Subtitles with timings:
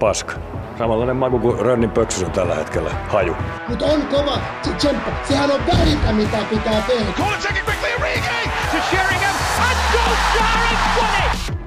[0.00, 0.32] paska.
[0.78, 2.90] Samanlainen maku kuin Rönnin pöksys on tällä hetkellä.
[3.08, 3.36] Haju.
[3.68, 5.10] Mutta on kova se tsemppa.
[5.28, 7.12] Sehän on vähintä, mitä pitää tehdä.
[7.12, 11.60] Taken quickly, Origi to Sheringham, and Solskjaer has won it!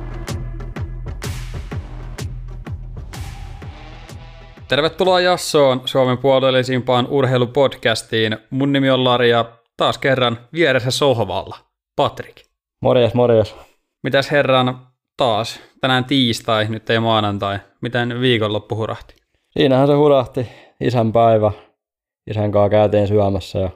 [4.67, 8.37] Tervetuloa Jassoon, Suomen puolellisimpaan urheilupodcastiin.
[8.49, 9.45] Mun nimi on Lari ja
[9.77, 11.57] taas kerran vieressä sohvalla.
[11.95, 12.35] Patrik.
[12.81, 13.55] Morjes, morjes.
[14.03, 15.59] Mitäs herran taas?
[15.81, 17.59] Tänään tiistai, nyt ei maanantai.
[17.81, 19.15] Miten viikonloppu hurahti?
[19.49, 20.47] Siinähän se hurahti.
[20.81, 21.51] Isän päivä.
[22.29, 23.69] Isän kanssa käytiin syömässä ja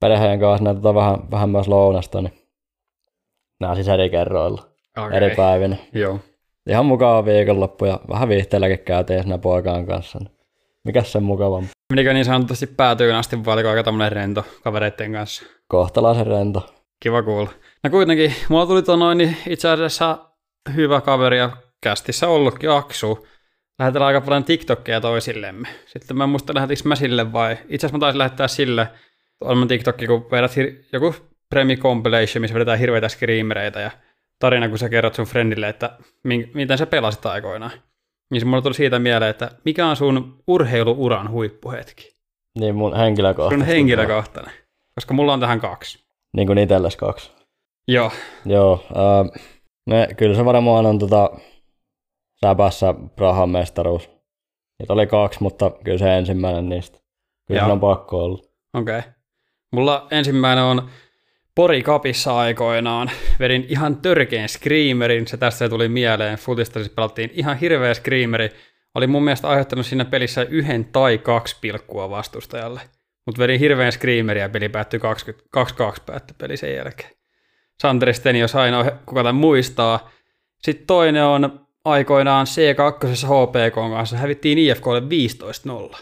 [0.00, 2.32] perheen kanssa näytetään vähän, vähän myös lounasta, niin
[3.60, 4.62] nämä siis eri kerroilla,
[4.98, 5.16] Okay.
[5.16, 5.76] eri päivinä.
[5.92, 6.18] Joo.
[6.68, 10.18] Ihan mukava viikonloppu ja vähän viihteelläkin käytiin siinä poikaan kanssa.
[10.18, 10.30] Niin
[10.84, 11.70] mikäs sen mukavampi?
[11.92, 15.44] Menikö niin sanotusti päätyyn asti vai oliko aika tämmönen rento kavereiden kanssa?
[15.68, 16.66] Kohtalaisen rento.
[17.02, 17.50] Kiva kuulla.
[17.84, 20.18] No kuitenkin, mulla tuli tuo noin niin itse asiassa
[20.74, 21.50] hyvä kaveri ja
[21.82, 23.26] kästissä ollutkin Aksu.
[23.78, 25.68] Lähetellään aika paljon TikTokia toisillemme.
[25.86, 28.88] Sitten mä en muista lähetinkö mä sille vai, itse asiassa mä taisin lähettää sille,
[29.40, 31.14] on TikTokki, kun vedät hir- joku
[31.50, 33.90] Premi Compilation, missä vedetään hirveitä screamereitä ja
[34.38, 35.90] tarina, kun sä kerrot sun friendille, että
[36.24, 37.72] min- miten sä pelasit aikoinaan.
[38.30, 42.14] Niin se mulle tuli siitä mieleen, että mikä on sun urheiluuran huippuhetki?
[42.58, 43.64] Niin mun henkilökohtaisesti.
[43.66, 44.52] Sun henkilökohtainen.
[44.94, 46.04] Koska mulla on tähän kaksi.
[46.36, 47.32] Niin kuin itelles kaksi.
[47.88, 48.12] Joo,
[48.46, 49.24] Joo, ää,
[49.86, 51.30] me, kyllä se varmaan on tota,
[52.40, 54.10] säpässä Prahan mestaruus.
[54.78, 56.98] Niitä oli kaksi, mutta kyllä se ensimmäinen niistä.
[57.48, 57.68] Kyllä Joo.
[57.68, 58.38] se on pakko olla.
[58.74, 58.98] Okei.
[58.98, 59.12] Okay.
[59.72, 60.88] Mulla ensimmäinen on
[61.54, 63.10] Pori Kapissa aikoinaan.
[63.40, 66.38] Vedin ihan törkeän screamerin, se tästä tuli mieleen.
[66.38, 68.50] Futista siis pelattiin ihan hirveä screameri.
[68.94, 72.80] Oli mun mielestä aiheuttanut siinä pelissä yhden tai kaksi pilkkua vastustajalle.
[73.26, 77.10] Mutta vedin hirveän screamerin ja peli päättyi 20 2-2 päättyi peli sen jälkeen.
[77.82, 80.10] Santeri jos ainoa kuka tämän muistaa.
[80.62, 84.16] Sitten toinen on aikoinaan C2 HPK kanssa.
[84.16, 85.02] Hävittiin IFKlle
[85.92, 85.96] 15-0.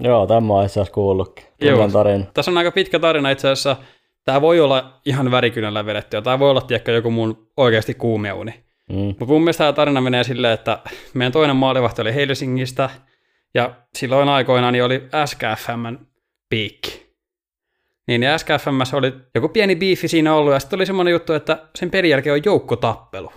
[0.00, 1.44] Joo, tämä on itse asiassa kuullutkin.
[1.60, 1.88] Joo.
[1.88, 2.24] Tarina.
[2.34, 3.76] Tässä on aika pitkä tarina itse asiassa.
[4.24, 8.64] Tämä voi olla ihan värikynällä vedetty, ja tämä voi olla tiedätkö, joku mun oikeasti kuumeuni.
[8.88, 8.96] Mm.
[8.96, 10.78] Mutta mun mielestä tämä tarina menee silleen, että
[11.14, 12.90] meidän toinen maalivahti oli Helsingistä,
[13.54, 15.96] ja silloin aikoinaan niin oli SKFM
[16.50, 17.07] piikki.
[18.08, 21.68] Niin ja SKFM oli joku pieni biifi siinä ollut, ja sitten oli semmoinen juttu, että
[21.78, 23.32] sen pelin jälkeen on joukkotappelu.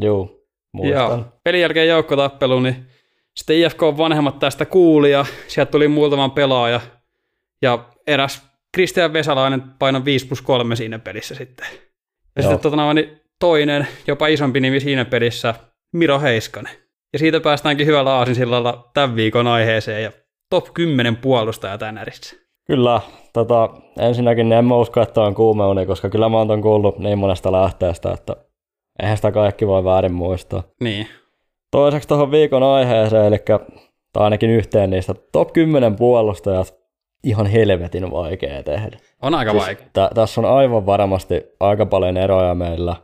[0.00, 1.10] Joo, muistan.
[1.10, 2.86] Joo, pelin jälkeen joukkotappelu, niin
[3.36, 6.80] sitten IFK vanhemmat tästä kuuli ja sieltä tuli muutaman pelaaja.
[7.62, 11.66] Ja eräs Kristian Vesalainen paino 5 plus 3 siinä pelissä sitten.
[12.36, 12.52] Ja Joo.
[12.52, 15.54] sitten tota, niin toinen, jopa isompi nimi siinä pelissä,
[15.92, 16.72] Miro Heiskanen.
[17.12, 20.12] Ja siitä päästäänkin hyvällä aasinsillalla tämän viikon aiheeseen ja
[20.50, 22.36] top 10 puolustaja tänärissä.
[22.66, 23.00] Kyllä,
[23.32, 27.18] tota, ensinnäkin en mä usko, että on kuumeuni, koska kyllä mä oon ton kuullut niin
[27.18, 28.36] monesta lähteestä, että
[29.02, 30.62] eihän sitä kaikki voi väärin muistaa.
[30.80, 31.06] Niin,
[31.72, 33.38] Toiseksi tuohon viikon aiheeseen, eli
[34.12, 36.74] tai ainakin yhteen niistä top 10 puolustajat,
[37.24, 38.98] ihan helvetin vaikea tehdä.
[39.22, 39.86] on aika vaikea.
[39.92, 42.96] Tä, tässä on aivan varmasti aika paljon eroja meillä.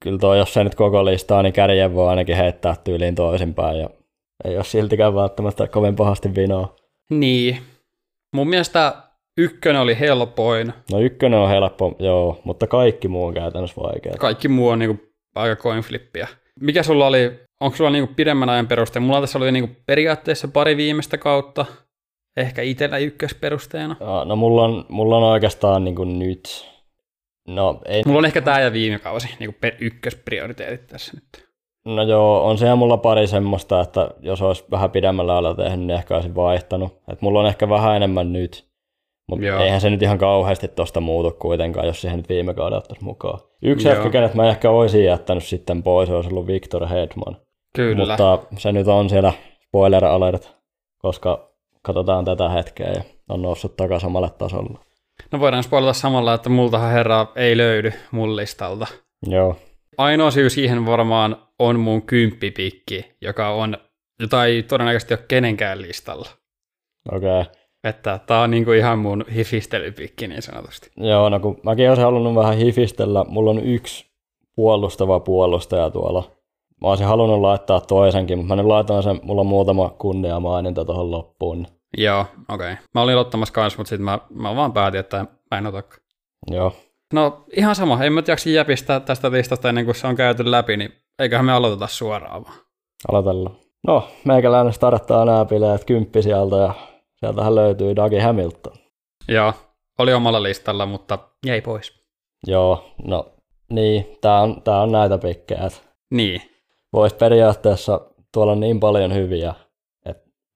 [0.00, 3.90] Kyllä tuo, jos se nyt koko listaa, niin kärjen voi ainakin heittää tyyliin toisinpäin ja
[4.44, 6.76] ei ole siltikään välttämättä kovin pahasti vinoa.
[7.10, 7.58] Niin.
[8.34, 8.94] Mun mielestä
[9.38, 10.72] ykkönen oli helpoin.
[10.92, 14.16] No ykkönen on helppo, joo, mutta kaikki muu on käytännössä vaikeaa.
[14.18, 15.04] kaikki muu on niinku
[15.34, 16.28] aika coin flippiä.
[16.60, 19.00] Mikä sulla oli, onko sulla niinku pidemmän ajan peruste?
[19.00, 21.66] Mulla tässä oli niinku periaatteessa pari viimeistä kautta,
[22.36, 23.96] ehkä itsellä ykkösperusteena.
[24.00, 26.68] Ja, No mulla on, mulla on oikeastaan niin kuin nyt,
[27.48, 31.46] no ei, Mulla on ehkä tää ja viime kausi, niinku per ykkösprioriteetit tässä nyt.
[31.84, 35.98] no joo, on siellä mulla pari semmoista, että jos olisi vähän pidemmällä ajalla tehnyt, niin
[35.98, 36.98] ehkä olisin vaihtanut.
[37.12, 38.66] Et mulla on ehkä vähän enemmän nyt,
[39.28, 43.04] mutta eihän se nyt ihan kauheasti tosta muutu kuitenkaan, jos siihen nyt viime kauden ottaisi
[43.04, 43.40] mukaan.
[43.62, 43.96] Yksi Joo.
[43.96, 47.36] ehkä, kenet mä ehkä olisin jättänyt sitten pois, olisi ollut Victor Hedman.
[47.76, 48.06] Kyllä.
[48.06, 49.32] Mutta se nyt on siellä
[49.66, 50.56] spoiler alert,
[50.98, 51.50] koska
[51.82, 54.78] katsotaan tätä hetkeä ja on noussut takaisin samalle tasolle.
[55.32, 58.86] No voidaan spoilata samalla, että multahan herra ei löydy mun listalta.
[59.26, 59.56] Joo,
[59.98, 63.78] Ainoa syy siihen varmaan on mun kymppipikki, joka on,
[64.20, 66.28] jota ei todennäköisesti ole kenenkään listalla.
[67.12, 67.40] okei.
[67.40, 67.54] Okay.
[67.88, 70.90] Että tää on niinku ihan mun hifistelypikki niin sanotusti.
[70.96, 74.06] Joo, no kun mäkin olisin halunnut vähän hifistellä, mulla on yksi
[74.56, 76.30] puolustava puolustaja tuolla.
[76.82, 80.84] Mä olisin halunnut laittaa toisenkin, mutta mä nyt laitan sen, mulla on muutama kunnia maininta
[80.84, 81.66] tuohon loppuun.
[81.96, 82.72] Joo, okei.
[82.72, 82.84] Okay.
[82.94, 86.02] Mä olin ottamassa kanssa, mutta sitten mä, mä vaan päätin, että mä en otakaan.
[86.50, 86.72] Joo,
[87.12, 90.76] No ihan sama, en mä jaksa jäpistää tästä listasta ennen kuin se on käyty läpi,
[90.76, 92.56] niin eiköhän me aloiteta suoraan vaan.
[93.08, 93.56] aloitellaan.
[93.86, 96.74] No, meikäläinen starttaa nämä bileet kymppi sieltä ja
[97.16, 98.72] sieltähän löytyy Dougie Hamilton.
[99.28, 99.52] Joo,
[99.98, 101.92] oli omalla listalla, mutta jäi pois.
[102.46, 103.32] Joo, no
[103.72, 105.60] niin, tää on, tää on näitä pikkejä.
[105.66, 105.78] että
[106.10, 106.42] Niin,
[106.92, 108.00] Vois periaatteessa
[108.32, 109.54] tuolla on niin paljon hyviä,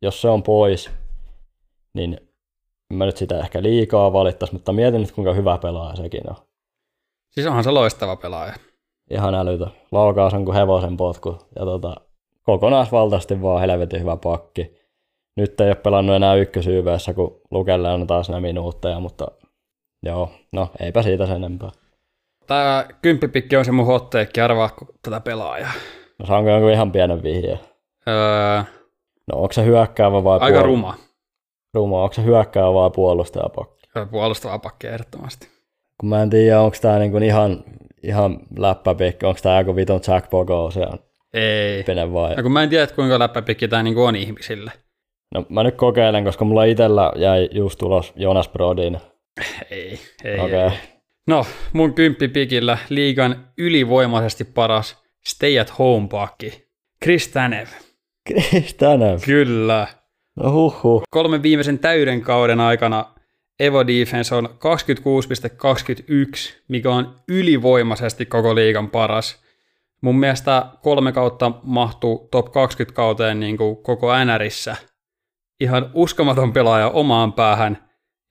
[0.03, 0.91] jos se on pois,
[1.95, 2.21] niin
[2.93, 6.37] mä nyt sitä ehkä liikaa valittaisi, mutta mietin nyt kuinka hyvä pelaaja sekin on.
[7.31, 8.55] Siis onhan se loistava pelaaja.
[9.11, 9.67] Ihan älytö.
[9.93, 11.39] Laukaus on kuin hevosen potku.
[11.59, 11.97] Ja tota,
[12.43, 14.80] kokonaisvaltaisesti vaan helvetin hyvä pakki.
[15.37, 19.27] Nyt ei ole pelannut enää ykkösyyveessä, kun Lukelle on taas nämä minuutteja, mutta
[20.03, 21.71] joo, no eipä siitä sen enempää.
[22.47, 24.71] Tää kymppipikki on se mun hotteekki, arvaa
[25.03, 25.73] tätä pelaajaa.
[26.19, 27.61] No saanko jonkun ihan pienen vihjeen?
[28.09, 28.62] Öö,
[29.32, 30.94] No onko se hyökkäävä vai aika puol- ruma.
[31.75, 32.03] ruma?
[32.03, 33.88] Onko se hyökkäävä vai puolustajapakki?
[33.97, 35.49] Öö, Puolustava pakki ehdottomasti.
[36.00, 37.65] Kun mä en tiedä, onko tämä niinku ihan,
[38.03, 40.99] ihan läppäpikki, onko tämä joku vitun Jack Bogo se on
[41.35, 41.83] Ei.
[41.83, 42.35] pene vai?
[42.37, 44.73] No kun mä en tiedä, kuinka läppäpikki tää niinku on ihmisille.
[45.35, 48.99] No mä nyt kokeilen, koska mulla itellä jäi just tulos Jonas Brodin.
[49.71, 50.61] Ei, ei, Okei.
[50.61, 50.71] ei.
[51.27, 56.69] No, mun kymppipikillä liigan ylivoimaisesti paras stay at home pakki.
[57.05, 57.67] Chris Tanev.
[58.29, 59.21] Kristanev.
[59.25, 59.87] Kyllä.
[60.37, 61.03] No huhhuh.
[61.11, 63.15] Kolmen viimeisen täyden kauden aikana
[63.61, 64.53] Evo Defense on 26,21,
[66.69, 69.43] mikä on ylivoimaisesti koko liigan paras.
[70.00, 74.76] Mun mielestä kolme kautta mahtuu top 20 kauteen niin kuin koko NRissä.
[75.61, 77.79] Ihan uskomaton pelaaja omaan päähän,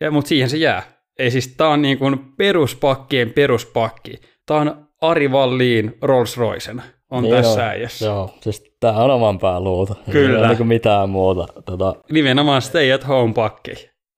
[0.02, 0.84] ja, mutta siihen se jää.
[1.20, 4.14] Ei siis, tää on niin kuin peruspakkien peruspakki.
[4.46, 8.06] Tää on Ari Valliin Rolls Roycen on niin tässä äijässä.
[8.06, 9.96] Joo, siis tää on oman pään luuta.
[10.12, 10.30] Kyllä.
[10.34, 11.46] Ei ole niinku mitään muuta.
[11.66, 13.72] Tota, Nimenomaan stay at home pakki.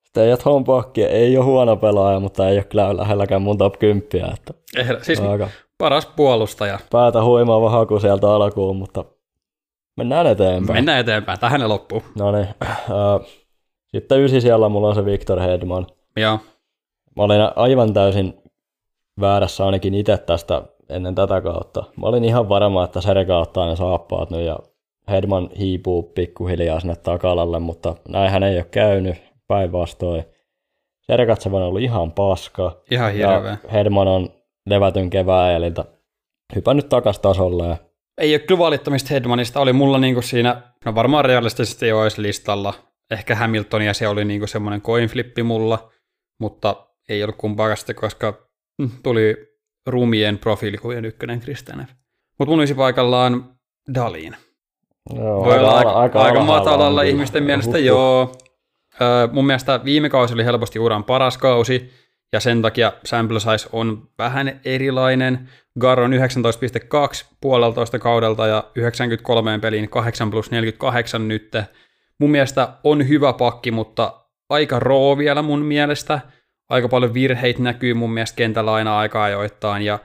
[0.09, 3.79] Stay at home pakki ei ole huono pelaaja, mutta ei ole kyllä lähelläkään mun top
[3.79, 4.33] 10.
[4.33, 6.79] Että Eh, siis aika paras puolustaja.
[6.91, 9.05] päätä huimaava haku sieltä alkuun, mutta
[9.97, 10.77] mennään eteenpäin.
[10.77, 11.39] Mennään eteenpäin.
[11.39, 12.03] Tähän ne loppuu.
[12.19, 12.47] No niin.
[13.87, 15.87] Sitten ysi siellä mulla on se Victor Hedman.
[16.17, 16.39] Joo.
[17.15, 18.33] Mä olin aivan täysin
[19.21, 21.83] väärässä ainakin itse tästä ennen tätä kautta.
[21.97, 24.59] Mä olin ihan varma, että Serga ottaa ne saappaat nyt ja
[25.09, 29.15] Hedman hiipuu pikkuhiljaa sinne takalalle, mutta näinhän ei ole käynyt
[29.47, 30.23] päinvastoin.
[31.01, 33.57] Sergatsev on ollut ihan paska Ihan hirveä.
[33.63, 34.29] ja Hedman on
[34.65, 35.85] levätyn kevään eliltä
[36.55, 37.77] hypännyt takas tasolle ja
[38.21, 39.59] Ei ole kyllä valittamista Hedmanista.
[39.59, 42.73] Oli mulla niinku siinä, no varmaan realistisesti jo olisi listalla.
[43.11, 45.91] Ehkä Hamiltonia se oli niinku semmoinen coin flippi mulla,
[46.39, 48.33] mutta ei ollut kumpaakaan sitten, koska
[48.77, 49.35] mm, tuli
[49.87, 51.85] rumien profiilikuvien ykkönen Kristanev.
[52.39, 53.55] Mutta mun olisi paikallaan
[53.93, 54.35] Dalin.
[55.15, 57.85] Joo, Voi olla aika, aika, aika matalalla ihmisten mielestä, Huhhuh.
[57.85, 58.31] joo.
[59.01, 61.91] Öö, mun mielestä viime kausi oli helposti uran paras kausi,
[62.33, 65.49] ja sen takia sample size on vähän erilainen.
[65.79, 66.17] Gar on 19,2
[67.41, 71.51] puoleltoista kaudelta ja 93 peliin 8 plus 48 nyt.
[72.17, 76.19] Mun mielestä on hyvä pakki, mutta aika roo vielä mun mielestä.
[76.69, 79.99] Aika paljon virheitä näkyy mun mielestä kentällä aina aika ajoittain, ja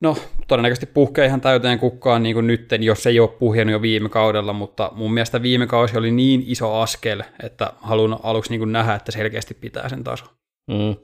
[0.00, 0.16] No,
[0.48, 4.52] todennäköisesti puhkee ihan täyteen kukkaan niin kuin nytten, jos ei ole puhjennut jo viime kaudella,
[4.52, 8.94] mutta mun mielestä viime kausi oli niin iso askel, että haluan aluksi niin kuin nähdä,
[8.94, 10.24] että selkeästi pitää sen taso.
[10.66, 10.96] Mm.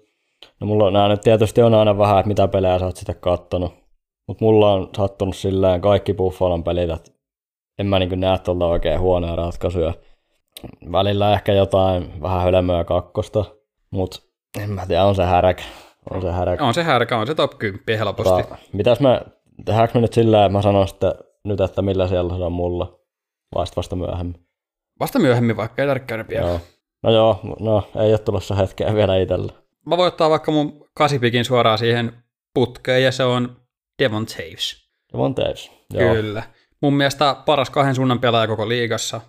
[0.60, 3.74] No mulla nämä nyt tietysti on aina vähän, että mitä pelejä sä oot sitten kattonut.
[4.28, 7.10] Mutta mulla on sattunut silleen kaikki Buffalon pelit, että
[7.78, 9.94] en mä niin näe tuolta oikein huonoja ratkaisuja.
[10.92, 13.44] Välillä ehkä jotain vähän hölmöä kakkosta,
[13.90, 14.18] mutta
[14.62, 15.58] en mä tiedä, on se häräk.
[16.10, 16.62] On se häräk.
[16.62, 18.42] On se härkä, on se top 10 helposti.
[18.42, 19.20] Tota, mitäs me,
[19.64, 21.12] tehdäänkö me nyt sillä että mä sanon sitten
[21.44, 23.00] nyt, että millä siellä se on mulla?
[23.54, 24.46] Vai vasta myöhemmin?
[25.00, 26.46] Vasta myöhemmin, vaikka ei tarvitse käydä vielä.
[26.46, 26.60] Joo.
[27.02, 29.52] No joo, no ei ole tulossa hetkeä vielä itsellä.
[29.86, 32.12] Mä voin ottaa vaikka mun kasipikin suoraan siihen
[32.54, 33.56] putkeen, ja se on
[34.02, 34.88] Devon Taves.
[35.12, 35.70] Devon Taves.
[35.92, 36.14] Joo.
[36.14, 36.42] Kyllä.
[36.82, 39.20] Mun mielestä paras kahden suunnan pelaaja koko liigassa.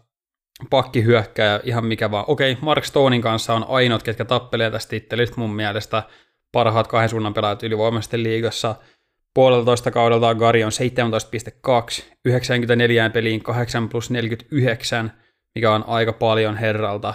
[0.70, 2.26] Pakki hyökkää ihan mikä vaan.
[2.28, 6.04] Okei, Mark Stonein kanssa on ainoat, ketkä tappelee tästä tittelistä mun mielestä.
[6.52, 8.76] Parhaat kahden suunnan pelaajat ylivoimaisesti liigassa.
[9.34, 10.72] Puoleltoista kaudelta Gari on
[12.00, 15.14] 17,2, 94 peliin 8 plus 49,
[15.56, 17.14] mikä on aika paljon herralta.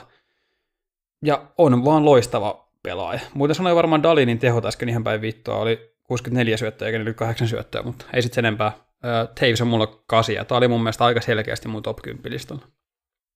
[1.25, 3.21] Ja on vaan loistava pelaaja.
[3.35, 7.83] Muuten sanoi varmaan Dalinin tehot äsken ihan päin vittua, oli 64 syöttöä eikä 48 syöttöä,
[7.83, 8.73] mutta ei sitten enempää.
[9.05, 10.45] Ö, Taves on mulla kasia.
[10.45, 12.63] Tämä oli mun mielestä aika selkeästi mun top 10 listalla.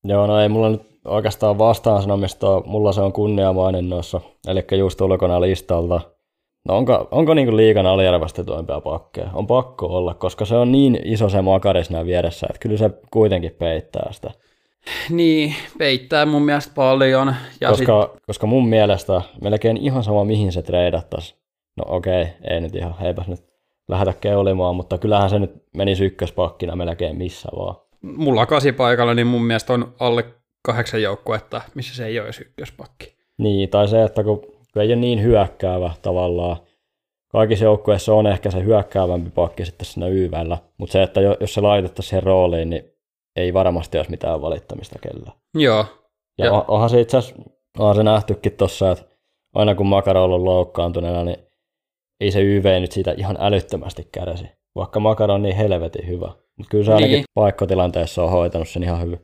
[0.05, 5.41] Joo, no ei mulla nyt oikeastaan vastaan sanomista, mulla se on kunniamaininnoissa, eli just ulkona
[5.41, 6.01] listalta.
[6.69, 9.31] No onko, onko niinku liikan aliarvostetuimpia pakkeja?
[9.35, 12.91] On pakko olla, koska se on niin iso se makari siinä vieressä, että kyllä se
[13.11, 14.31] kuitenkin peittää sitä.
[15.11, 17.35] Niin, peittää mun mielestä paljon.
[17.61, 21.35] Ja Koska, koska mun mielestä melkein ihan sama mihin se treidattaisi.
[21.77, 23.41] No okei, ei nyt ihan, eipäs nyt
[23.89, 27.75] lähdetä keulimaan, mutta kyllähän se nyt menisi ykköspakkina melkein missä vaan.
[27.75, 30.25] sit mulla kasipaikalla, niin mun mielestä on alle
[30.63, 33.17] kahdeksan joukkuetta, missä se ei ole edes ykköspakki.
[33.39, 34.41] Niin, tai se, että kun,
[34.73, 36.57] kun ei ole niin hyökkäävä tavallaan,
[37.29, 41.55] kaikissa joukkueissa on ehkä se hyökkäävämpi pakki sitten siinä YVllä, mutta se, että jo- jos
[41.55, 42.96] se laitettaisiin siihen rooliin, niin
[43.37, 45.33] ei varmasti olisi mitään valittamista kellään.
[45.55, 45.87] Joo.
[46.39, 47.43] Ja, Ja- onhan se itse asiassa,
[47.79, 49.05] onhan se nähtykin tossa, että
[49.55, 51.39] aina kun Makaro on ollut loukkaantuneena, niin
[52.21, 54.45] ei se YV nyt siitä ihan älyttömästi kärsi.
[54.75, 56.33] Vaikka Makaro on niin helvetin hyvä.
[56.57, 57.25] Mutta kyllä se ainakin niin.
[57.35, 59.21] paikkotilanteessa on hoitanut sen ihan hyvin.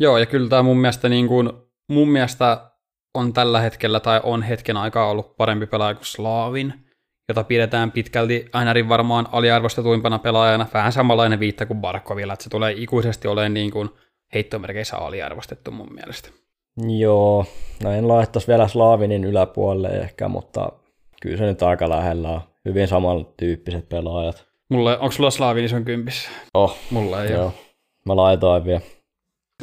[0.00, 1.52] Joo, ja kyllä tämä mun mielestä, niin kuin,
[1.88, 2.70] mun mielestä
[3.14, 6.74] on tällä hetkellä tai on hetken aikaa ollut parempi pelaaja kuin Slaavin,
[7.30, 12.74] jota pidetään pitkälti ainakin varmaan aliarvostetuimpana pelaajana, vähän samanlainen viitta kuin Barkovilla, että se tulee
[12.76, 13.90] ikuisesti olemaan niin kuin
[14.34, 16.28] heittomerkeissä aliarvostettu mun mielestä.
[16.98, 17.46] Joo,
[17.82, 20.72] no en laittaisi vielä Slaavinin yläpuolelle ehkä, mutta
[21.22, 22.40] kyllä se nyt aika lähellä on.
[22.64, 24.46] Hyvin samantyyppiset pelaajat.
[24.68, 26.28] Mulle, onko sulla Slaavin ison kympis?
[26.54, 27.44] Oh, Mulla ei joo.
[27.44, 27.52] ole.
[28.06, 28.80] Mä laitoin vielä.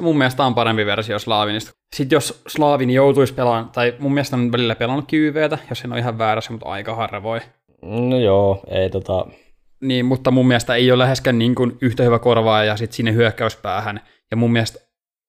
[0.02, 1.72] Mun mielestä on parempi versio Slaavinista.
[1.96, 6.00] Sitten jos Slaavin joutuisi pelaamaan, tai mun mielestä on välillä pelannut QVtä, jos en ole
[6.00, 7.42] ihan väärässä, mutta aika harvoin.
[7.82, 9.26] No joo, ei tota,
[9.82, 13.14] Niin, mutta mun mielestä ei ole läheskään niin kuin yhtä hyvä korvaaja ja sitten sinne
[13.14, 14.02] hyökkäyspäähän.
[14.32, 14.80] Ja mun mielestä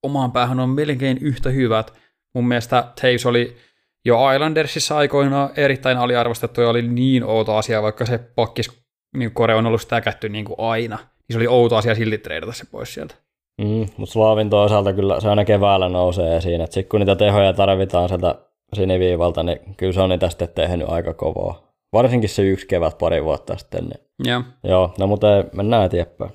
[0.03, 1.93] omaan päähän on melkein yhtä hyvät.
[2.35, 3.57] Mun mielestä Taves oli
[4.05, 8.83] jo Islandersissa aikoinaan erittäin aliarvostettu ja oli niin outo asia, vaikka se pakkis
[9.17, 10.97] niin kore on ollut stäkätty niin kuin aina.
[10.97, 13.15] Niin se oli outo asia silti treidata se pois sieltä.
[13.61, 16.61] mm, mutta Slaavin toisaalta kyllä se aina keväällä nousee esiin.
[16.61, 18.35] Sitten kun niitä tehoja tarvitaan sieltä
[18.75, 21.68] siniviivalta, niin kyllä se on niitä sitten tehnyt aika kovaa.
[21.93, 23.85] Varsinkin se yksi kevät pari vuotta sitten.
[23.85, 24.01] Niin.
[24.25, 26.31] Ja Joo, no mutta ei, mennään eteenpäin.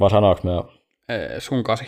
[0.00, 0.68] Vai sanoinko me jo?
[1.08, 1.84] ee, sun kasi.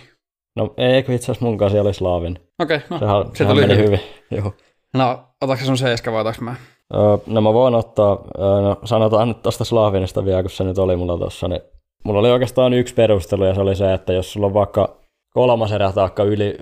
[0.56, 2.38] No eikö itse asiassa mun kanssa oli Slaavin.
[2.58, 4.00] Okei, okay, no Sehän, se sehän tuli meni hyvin.
[4.30, 4.42] hyvin.
[4.44, 4.52] Joo.
[4.94, 6.54] No, otatko sun seiska vai otaks mä?
[6.94, 10.78] Öö, no mä voin ottaa, öö, no sanotaan nyt tuosta Slaavinista vielä, kun se nyt
[10.78, 11.60] oli mulla tossa, niin
[12.04, 14.96] mulla oli oikeastaan yksi perustelu ja se oli se, että jos sulla on vaikka
[15.34, 16.58] kolmas erä taakka yli,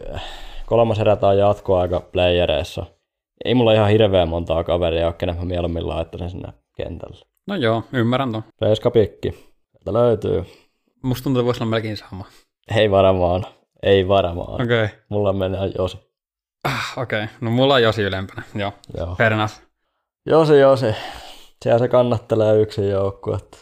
[0.66, 2.86] kolmas erä tai jatkoaika playereissa,
[3.44, 7.26] ei mulla ihan hirveän montaa kaveria ole, kenen mä mieluummin laittaisin sinne kentälle.
[7.46, 8.42] No joo, ymmärrän ton.
[8.60, 10.44] Reiska pikki, sieltä löytyy.
[11.02, 12.24] Musta tuntuu, että voisi olla melkein sama.
[12.76, 13.46] Ei varmaan,
[13.82, 14.62] ei varmaan.
[14.62, 14.84] Okei.
[14.84, 14.98] Okay.
[15.08, 15.98] Mulla menee Josi.
[16.64, 17.24] Ah, okei.
[17.24, 17.36] Okay.
[17.40, 18.42] No mulla on Josi ylempänä.
[18.54, 19.14] Joo, Joo.
[19.14, 19.54] fair enough.
[20.26, 20.86] Josi, Josi.
[21.62, 23.58] Siellä se kannattelee yksin joukkuetta.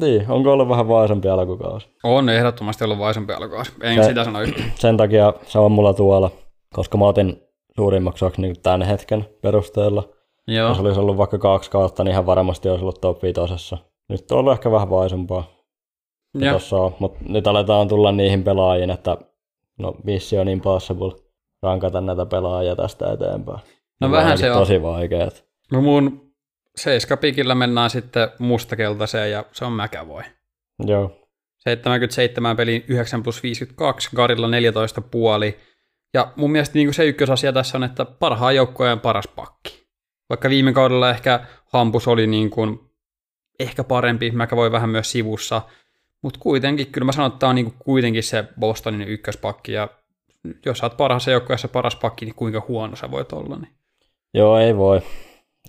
[0.00, 1.88] Niin, onko ollut vähän vaisempi alkukausi?
[2.04, 3.72] On ehdottomasti ollut vaisempi alkukausi.
[3.80, 4.72] En Se- sitä sano yhtään.
[4.74, 6.30] sen takia se on mulla tuolla,
[6.74, 7.42] koska mä otin
[7.76, 10.08] suurimmaksi osaksi niin tämän hetken perusteella.
[10.46, 10.68] Joo.
[10.68, 13.78] Jos olisi ollut vaikka kaksi kautta, niin ihan varmasti olisi ollut top viitosessa.
[14.08, 14.88] Nyt on ollut ehkä vähän
[16.72, 19.16] on, mutta nyt aletaan tulla niihin pelaajiin, että
[19.78, 21.12] no mission impossible
[21.62, 23.58] rankata näitä pelaajia tästä eteenpäin.
[24.00, 24.58] No Ne vähän se on.
[24.58, 25.44] Tosi vaikeat.
[25.72, 26.32] no mun
[26.76, 30.22] seiskapikillä mennään sitten mustakeltaiseen ja se on Mäkävoi.
[30.86, 31.10] Joo,
[31.58, 35.56] 77 peliin 9 plus 52, Garilla 14 puoli.
[36.16, 39.86] Ja mun mielestä niin kuin se ykkösasia tässä on, että parhaan joukkueen paras pakki.
[40.28, 41.40] Vaikka viime kaudella ehkä
[41.72, 42.80] Hampus oli niin kuin
[43.60, 45.62] ehkä parempi, mäkä voi vähän myös sivussa,
[46.22, 49.88] mutta kuitenkin, kyllä mä sanon, että tämä on niin kuin kuitenkin se Bostonin ykköspakki, ja
[50.66, 53.56] jos sä oot parhaassa joukkueessa paras pakki, niin kuinka huono sä voit olla.
[53.56, 53.72] Niin.
[54.34, 55.00] joo ei voi.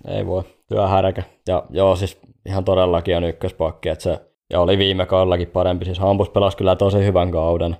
[0.08, 0.42] Ei voi.
[0.68, 1.22] Työhärkä.
[1.48, 5.84] Ja joo, siis ihan todellakin on ykköspakki, että se ja oli viime kaudellakin parempi.
[5.84, 7.76] Siis Hampus pelasi kyllä tosi hyvän kauden,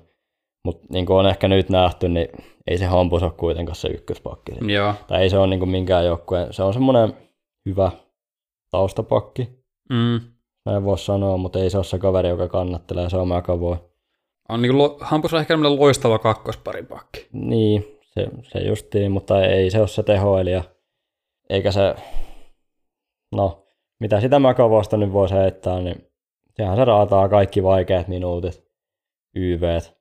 [0.68, 2.28] mutta niin kuin on ehkä nyt nähty, niin
[2.66, 4.52] ei se Hampus ole kuitenkaan se ykköspakki.
[4.72, 4.94] Joo.
[5.06, 7.12] Tai ei se ole niin kuin minkään joukkueen, se on semmoinen
[7.66, 7.90] hyvä
[8.70, 9.58] taustapakki,
[9.90, 10.20] Mm.
[10.66, 13.76] näin voisi sanoa, mutta ei se ole se kaveri, joka kannattelee, se on McAvoy.
[14.48, 17.28] On niin kuin, Hampus on ehkä loistava kakkosparin pakki.
[17.32, 20.64] Niin, se, se justiin, mutta ei se ole se tehoilija.
[21.50, 21.94] Eikä se,
[23.32, 23.66] no,
[24.00, 26.06] mitä sitä McAvoysta nyt voisi heittää, niin
[26.56, 28.64] sehän se raataa kaikki vaikeat minuutit,
[29.36, 29.97] YVt.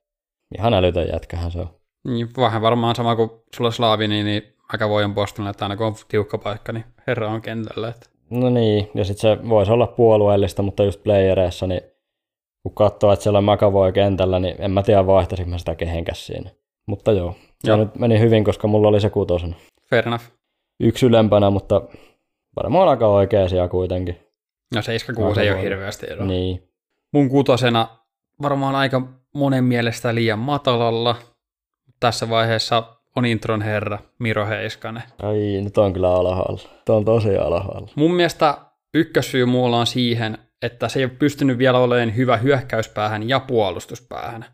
[0.58, 1.70] Ihan älytön jätkähän se on.
[2.04, 5.86] Niin, vähän varmaan sama kuin sulla Slaavini, niin aika voi on Bostonille, että aina kun
[5.86, 7.88] on tiukka paikka, niin herra on kentällä.
[7.88, 8.10] Että.
[8.30, 11.80] No niin, ja sitten se voisi olla puolueellista, mutta just playereissa, niin
[12.62, 16.26] kun katsoo, että siellä on McAvoy kentällä, niin en mä tiedä vaihtaisinko mä sitä kehenkäs
[16.26, 16.50] siinä.
[16.86, 17.76] Mutta joo, se Joo.
[17.76, 19.56] nyt meni hyvin, koska mulla oli se kutosen.
[19.90, 20.24] Fair enough.
[20.80, 21.82] Yksi ylempänä, mutta
[22.56, 24.18] varmaan aika oikea siellä kuitenkin.
[24.74, 26.26] No 76 ei Aika ole hirveästi eroa.
[26.26, 26.68] Niin.
[27.12, 27.88] Mun kutosena
[28.42, 29.02] varmaan aika
[29.34, 31.16] monen mielestä liian matalalla.
[32.00, 32.82] Tässä vaiheessa
[33.16, 35.02] on intron herra Miro Heiskanen.
[35.22, 36.60] Ai, nyt on kyllä alhaalla.
[36.84, 37.88] Tuo on tosi alhaalla.
[37.94, 38.58] Mun mielestä
[38.94, 44.44] ykkössyy muulla on siihen, että se ei ole pystynyt vielä olemaan hyvä hyökkäyspäähän ja puolustuspäähän.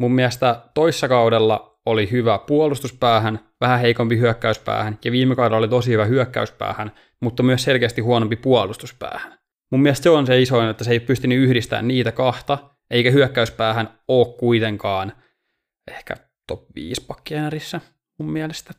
[0.00, 5.92] Mun mielestä toissa kaudella oli hyvä puolustuspäähän, vähän heikompi hyökkäyspäähän, ja viime kaudella oli tosi
[5.92, 9.38] hyvä hyökkäyspäähän, mutta myös selkeästi huonompi puolustuspäähän.
[9.70, 12.58] Mun mielestä se on se isoin, että se ei pystynyt yhdistämään niitä kahta,
[12.90, 15.12] eikä hyökkäyspäähän ole kuitenkaan
[15.88, 16.14] ehkä
[16.48, 17.80] top 5 pakkiäänärissä
[18.18, 18.74] mun mielestä.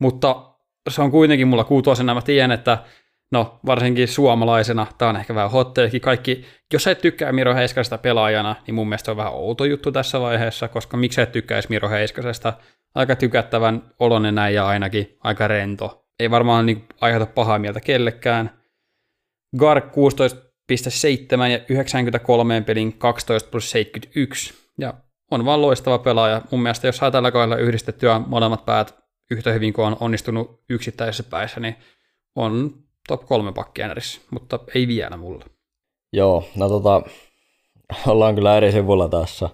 [0.00, 0.54] Mutta
[0.88, 2.84] se on kuitenkin mulla kutosena, mä tiedän, että
[3.32, 6.00] no varsinkin suomalaisena, tämä on ehkä vähän hotteekin.
[6.00, 10.20] Kaikki, jos et tykkää Miro Heiskasesta pelaajana, niin mun mielestä on vähän outo juttu tässä
[10.20, 12.52] vaiheessa, koska miksi et tykkäisi Miro Heiskasesta?
[12.94, 16.06] Aika tykättävän olonen näin ja ainakin aika rento.
[16.20, 18.60] Ei varmaan niin aiheuta pahaa mieltä kellekään.
[19.58, 20.49] Gark 16,7
[21.52, 24.54] ja 93 pelin 12 plus 71.
[24.78, 24.94] Ja
[25.30, 26.42] on vaan loistava pelaaja.
[26.50, 29.00] Mun mielestä jos saa tällä kaudella yhdistettyä molemmat päät
[29.30, 31.76] yhtä hyvin kuin on onnistunut yksittäisessä päissä, niin
[32.36, 32.74] on
[33.08, 35.44] top kolme pakki NRissä, mutta ei vielä mulla.
[36.12, 37.02] Joo, no tota,
[38.06, 39.48] ollaan kyllä eri sivulla tässä.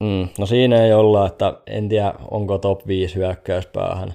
[0.00, 4.14] Mm, no siinä ei olla, että en tiedä onko top 5 hyökkäyspäähän.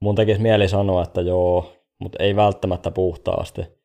[0.00, 3.75] Mun tekisi mieli sanoa, että joo, mutta ei välttämättä puhtaasti.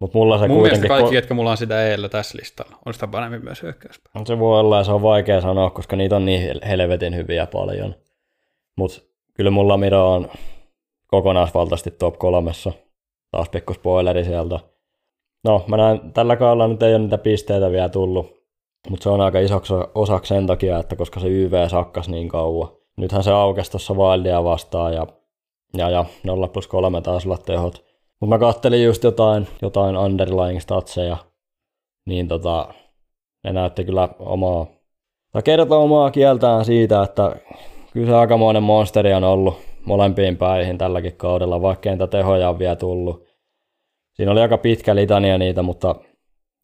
[0.00, 0.80] Mutta mulla se Mun kuitenkin...
[0.80, 4.12] mielestä kaikki, jotka mulla on sitä eellä tässä listalla, on sitä paremmin myös hyökkäyspää.
[4.24, 7.94] Se voi olla ja se on vaikea sanoa, koska niitä on niin helvetin hyviä paljon.
[8.76, 9.00] Mutta
[9.34, 10.28] kyllä mulla Miro on
[11.06, 12.72] kokonaisvaltaisesti top kolmessa.
[13.30, 14.60] Taas pikku spoileri sieltä.
[15.44, 18.26] No, mä näen, tällä kaudella nyt ei ole niitä pisteitä vielä tullut,
[18.90, 22.68] mutta se on aika isoksi osaksi sen takia, että koska se YV sakkas niin kauan.
[22.96, 25.06] Nythän se aukesi tuossa Wildia vastaan ja,
[25.76, 27.87] ja, ja 0 plus 3 taas olla tehot.
[28.20, 31.16] Mutta mä kattelin just jotain, jotain underlying statseja,
[32.06, 32.74] niin tota,
[33.44, 34.66] ne näytti kyllä omaa,
[35.32, 37.36] tai kertoo omaa kieltään siitä, että
[37.92, 42.76] kyllä se aikamoinen monsteri on ollut molempiin päihin tälläkin kaudella, vaikka niitä tehoja on vielä
[42.76, 43.24] tullut.
[44.14, 45.94] Siinä oli aika pitkä litania niitä, mutta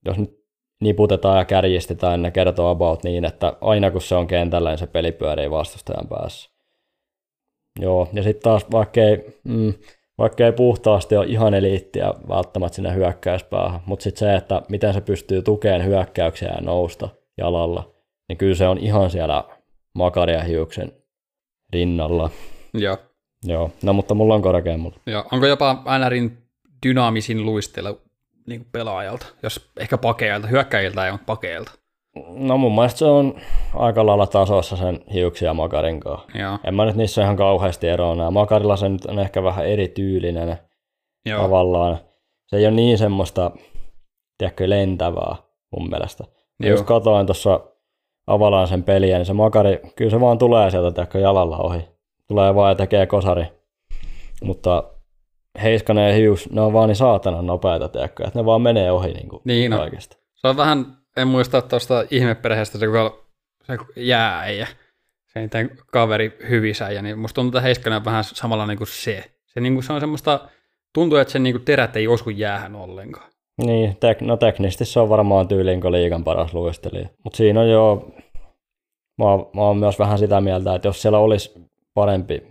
[0.04, 0.44] jos nyt
[0.80, 4.86] niputetaan ja kärjistetään, ne kertoo about niin, että aina kun se on kentällä, niin se
[4.86, 6.50] peli pyörii vastustajan päässä.
[7.80, 9.74] Joo, ja sitten taas vaikka ei, mm,
[10.18, 15.00] vaikka ei puhtaasti ole ihan eliittiä välttämättä sinne hyökkäyspäähän, mutta sitten se, että miten se
[15.00, 17.94] pystyy tukemaan hyökkäyksiä ja nousta jalalla,
[18.28, 19.44] niin kyllä se on ihan siellä
[19.94, 20.92] Makaria hiuksen
[21.72, 22.30] rinnalla.
[22.74, 22.98] Joo.
[23.46, 24.96] Joo, no mutta mulla on korkeammalla.
[25.06, 26.38] Ja onko jopa NRin
[26.86, 28.00] dynaamisin luistelu
[28.46, 31.72] niin pelaajalta, jos ehkä pakeilta, hyökkäjiltä ei, mutta pakeilta.
[32.28, 33.34] No mun mielestä se on
[33.74, 36.38] aika lailla tasossa sen hiuksia Makarin kanssa.
[36.38, 36.58] Joo.
[36.64, 38.30] En mä nyt niissä ihan kauheasti eroa.
[38.30, 40.58] Makarilla se nyt on ehkä vähän erityylinen
[41.26, 41.42] Joo.
[41.42, 41.98] tavallaan.
[42.46, 43.50] Se ei ole niin semmoista,
[44.38, 45.36] tiedätkö, lentävää
[45.76, 46.24] mun mielestä.
[46.60, 46.70] Joo.
[46.70, 47.60] Jos katoin tuossa
[48.26, 51.88] avalaan sen peliä, niin se Makari, kyllä se vaan tulee sieltä, tiedätkö, jalalla ohi.
[52.28, 53.44] Tulee vaan ja tekee kosari.
[54.44, 54.84] Mutta
[55.62, 59.12] Heiskanen ja Hius, ne on vaan niin saatana nopeita, tiedätkö, että ne vaan menee ohi
[59.12, 59.78] niin kuin Niin on.
[59.78, 60.16] kaikesta.
[60.34, 62.86] Se on vähän, en muista tuosta ihmeperheestä, se,
[63.62, 64.66] se jäääijä,
[65.26, 69.24] se niiden kaveri hyvisäijä, niin musta tuntuu, että Heiskanen on vähän samalla niin kuin se.
[69.46, 70.40] Se, niin kuin, se on semmoista,
[70.94, 73.30] tuntuu, että sen niin kuin terät ei osu jäähän ollenkaan.
[73.64, 77.08] Niin, tek- no teknisesti se on varmaan tyyliin kuin liikan paras luistelija.
[77.24, 78.08] Mutta siinä on jo,
[79.18, 79.24] mä
[79.54, 81.52] mä oon myös vähän sitä mieltä, että jos siellä olisi
[81.94, 82.42] parempi,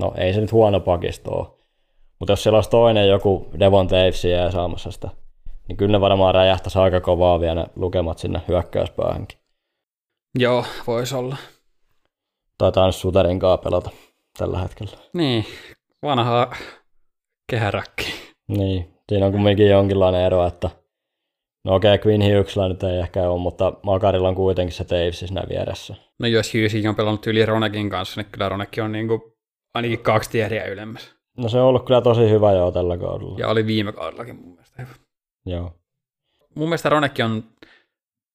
[0.00, 1.56] no ei se nyt huono pakisto
[2.18, 5.08] mutta jos siellä olisi toinen joku Devon Tavesia ja saamassa sitä,
[5.68, 9.38] niin kyllä ne varmaan räjähtäisi aika kovaa vielä ne lukemat sinne hyökkäyspäähänkin.
[10.38, 11.36] Joo, voisi olla.
[12.58, 13.90] Taitaa nyt Suterin kanssa pelata
[14.38, 14.92] tällä hetkellä.
[15.12, 15.44] Niin,
[16.02, 16.50] vanha
[17.50, 18.06] kehäräkki.
[18.48, 20.70] Niin, siinä on kumminkin jonkinlainen ero, että
[21.64, 25.18] no okei, okay, Queen Hughesilla nyt ei ehkä ole, mutta Makarilla on kuitenkin se Taves
[25.18, 25.94] siinä vieressä.
[26.18, 29.22] No jos Hughes on pelannut yli Ronekin kanssa, niin kyllä Ronekki on niin kuin
[29.74, 31.14] ainakin kaksi tieriä ylemmäs.
[31.38, 33.38] No se on ollut kyllä tosi hyvä jo tällä kaudella.
[33.38, 35.05] Ja oli viime kaudellakin mun mielestä hyvä.
[35.46, 35.72] Joo.
[36.54, 37.44] Mun mielestä Ronekki on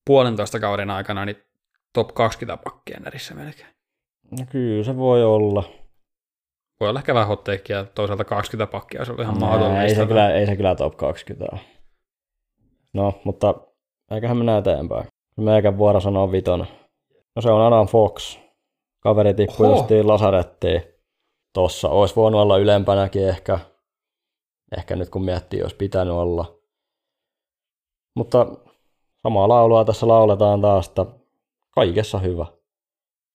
[0.06, 1.38] puolentoista kauden aikana niin
[1.94, 3.68] top 20 pakkia närissä melkein.
[4.32, 5.64] No kyllä se voi olla.
[6.80, 9.82] Voi olla ehkä vähän hotteikkiä, ja toisaalta 20 pakkia, se oli ihan mahdollista.
[9.82, 11.62] ei, se kyllä, ei se kyllä top 20 ole.
[12.94, 13.54] No, mutta
[14.12, 15.08] eiköhän mennä eteenpäin.
[15.38, 16.66] Meikän vuoro sanoo vitona.
[17.36, 18.38] No se on Adam Fox.
[19.00, 19.76] Kaveri tippui Oho.
[19.76, 20.84] justiin lasarettiin.
[21.54, 23.60] Tossa olisi voinut olla ylempänäkin ehkä.
[24.78, 26.61] Ehkä nyt kun miettii, olisi pitänyt olla.
[28.16, 28.48] Mutta
[29.24, 31.06] samaa laulua tässä lauletaan taas, että
[31.72, 32.46] kaikessa hyvä.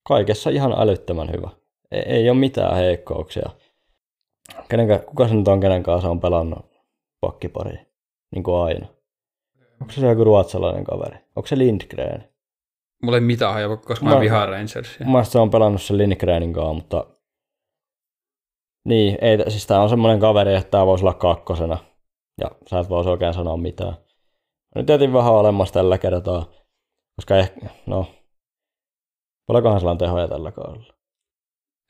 [0.07, 1.49] Kaikessa ihan älyttömän hyvä.
[1.91, 3.49] Ei, ei ole mitään heikkouksia.
[4.69, 6.65] Kenenkä, kuka se nyt on, kenen kanssa on pelannut
[7.21, 7.79] pakkipari?
[8.35, 8.87] Niin kuin aina.
[9.81, 11.17] Onko se joku ruotsalainen kaveri?
[11.35, 12.29] Onko se Lindgren?
[13.03, 15.05] Mulla ei mitään hajua, koska mä, Mä- mä vihaan Rangersia.
[15.07, 17.05] Mielestä se on pelannut sen Lindgrenin kanssa, mutta
[18.85, 21.77] niin, ei, siis tää on semmoinen kaveri, että tää voisi olla kakkosena.
[22.41, 23.93] Ja sä et voisi oikein sanoa mitään.
[24.77, 26.45] Nyt jätin vähän olemassa tällä kertaa,
[27.15, 28.05] koska ehkä, no,
[29.47, 30.93] paljonkohan sillä on tehoja tällä kaudella?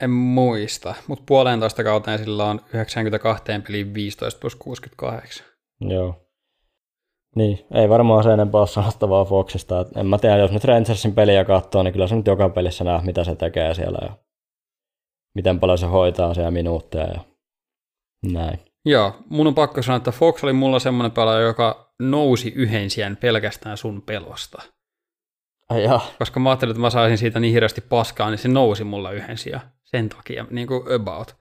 [0.03, 5.45] En muista, mutta puolentoista kauteen sillä on 92 peliin 15 plus 68.
[5.81, 6.15] Joo.
[7.35, 9.81] Niin, ei varmaan se enempää ole sanottavaa Foxista.
[9.81, 12.83] Et en mä tiedä, jos nyt Rangersin peliä katsoo, niin kyllä se nyt joka pelissä
[12.83, 14.17] näe, mitä se tekee siellä ja
[15.35, 17.19] miten paljon se hoitaa siellä minuutteja ja
[18.31, 18.59] näin.
[18.87, 23.17] Joo, mun on pakko sanoa, että Fox oli mulla semmoinen pelaaja, joka nousi yhden sijaan
[23.17, 24.61] pelkästään sun pelosta.
[25.69, 26.05] Ai jaa.
[26.19, 29.37] Koska mä ajattelin, että mä saisin siitä niin hirveästi paskaa, niin se nousi mulla yhden
[29.37, 29.61] sijaan.
[29.83, 31.35] Sen takia, niin kuin about.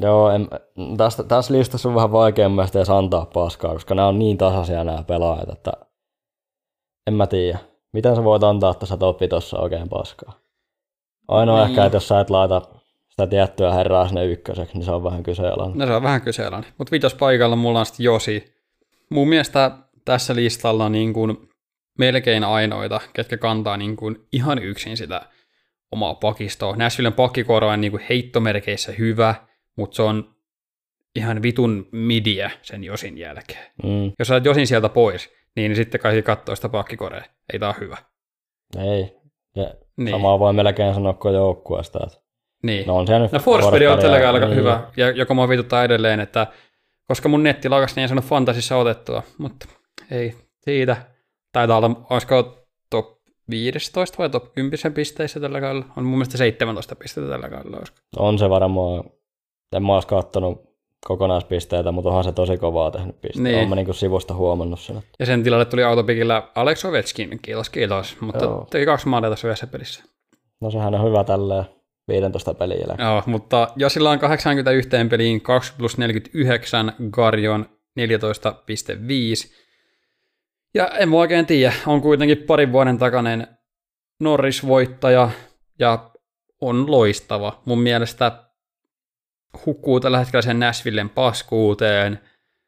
[0.00, 0.48] Joo, en,
[0.96, 4.38] tästä, tässä listassa on vähän vaikea mun mielestä edes antaa paskaa, koska nämä on niin
[4.38, 5.72] tasaisia nämä pelaajat, että
[7.06, 7.58] en mä tiedä.
[7.92, 10.32] Miten sä voit antaa tässä top tuossa oikein paskaa?
[11.28, 11.70] Ainoa Niin.
[11.70, 12.62] ehkä, että jos sä et laita
[13.10, 15.78] sitä tiettyä herraa sinne ykköseksi, niin se on vähän kyseenalainen.
[15.78, 16.72] No se on vähän kyseenalainen.
[16.78, 18.54] Mutta vitospaikalla mulla on sitten Josi.
[19.10, 19.70] Mun mielestä
[20.04, 21.48] tässä listalla on niin kuin
[21.98, 25.22] melkein ainoita, ketkä kantaa niin kuin ihan yksin sitä
[25.92, 26.76] omaa pakistoa.
[26.76, 29.34] Nashvillen pakkikoro on niin kuin heittomerkeissä hyvä,
[29.76, 30.34] mutta se on
[31.16, 33.66] ihan vitun midiä sen Josin jälkeen.
[33.82, 37.24] Mm, Jos saat Josin sieltä pois, niin sitten kai katsoo sitä pakkikorea.
[37.52, 37.96] Ei tää ole hyvä.
[38.78, 39.16] ei.
[39.56, 40.10] Ja Niin.
[40.10, 42.00] Samaa voi melkein sanoa kuin joukkueesta.
[42.06, 42.18] Että
[42.62, 42.86] Niin.
[42.86, 44.56] no on siellä nyt No Forsberg on tällä aika niin.
[44.56, 46.46] hyvä, ja joka mua vituttaa edelleen, että
[47.08, 49.66] koska mun netti lakas, niin en saanut fantasissa otettua, mutta
[50.10, 50.96] ei siitä.
[51.52, 52.58] Taitaa olla, olisiko
[52.90, 53.06] top
[53.50, 55.86] 15 vai top 10 pisteissä tällä kaudella?
[55.96, 57.76] On mun mielestä 17 pistettä tällä kaudella.
[57.76, 57.98] Olisiko?
[58.16, 59.04] On se varmaan,
[59.76, 60.62] en mä ois kattonut
[61.06, 63.42] kokonaispisteitä, mutta onhan se tosi kovaa tehnyt pisteitä.
[63.42, 63.44] Niin.
[63.52, 63.56] Niin.
[63.58, 64.96] Olen mä niinku sivusta huomannut sen.
[64.96, 68.66] että- Ja sen tilalle tuli autopikillä Alex Ovechkin, kiitos kiitos, mutta Joo.
[68.70, 70.04] teki kaksi maalia tässä yhdessä pelissä.
[70.60, 71.64] No sehän on hyvä tälleen
[72.10, 73.06] 15 pelin jälkeen.
[73.06, 77.66] Joo, mutta Josilla on 81 peliin 2 plus 49, Garjon
[78.00, 79.54] 14,5.
[80.74, 83.48] Ja en mä oikein tiedä, on kuitenkin parin vuoden takainen
[84.20, 85.30] Norris-voittaja
[85.78, 86.10] ja
[86.60, 87.62] on loistava.
[87.64, 88.44] Mun mielestä
[89.66, 92.20] hukkuu tällä hetkellä sen Nashvillen paskuuteen.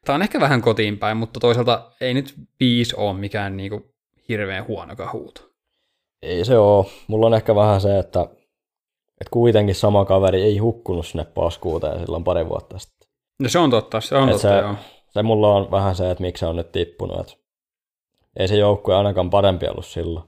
[0.05, 3.93] Tämä on ehkä vähän kotiin päin, mutta toisaalta ei nyt viisi ole mikään niinku
[4.29, 5.41] hirveän huono huuto.
[6.21, 6.89] Ei se oo.
[7.07, 8.27] Mulla on ehkä vähän se, että,
[9.23, 13.07] että kuitenkin sama kaveri ei hukkunut sinne paskuuteen silloin pari vuotta sitten.
[13.39, 14.75] No se on totta, se on Et totta, se- joo.
[15.09, 17.19] Se mulla on vähän se, että miksi se on nyt tippunut.
[17.19, 17.33] Että
[18.39, 20.25] ei se joukkue ainakaan parempi ollut silloin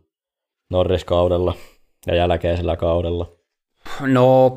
[0.69, 1.53] Norris-kaudella
[2.07, 3.31] ja jälkeisellä kaudella.
[4.01, 4.51] No,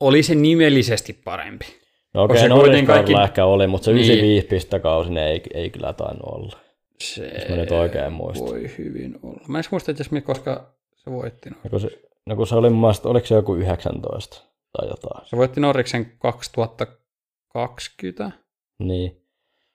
[0.00, 1.66] oli se nimellisesti parempi.
[2.14, 4.04] No okei, okay, Norris-kaudella kaikki- ehkä oli, mutta se Niin.
[4.04, 6.58] 95 pistakausi niin ei, ei kyllä tainnut olla.
[7.00, 8.48] Se Jos mä nyt oikein muistan.
[8.48, 9.40] voi hyvin olla.
[9.48, 11.50] Mä en muista, että koska se voitti.
[11.72, 11.78] No.
[11.78, 11.88] Se,
[12.26, 15.26] no kun se oli mun mielestä, oliko se joku 19 tai jotain.
[15.26, 18.32] Se voitti Norriksen 2020.
[18.78, 19.22] Niin.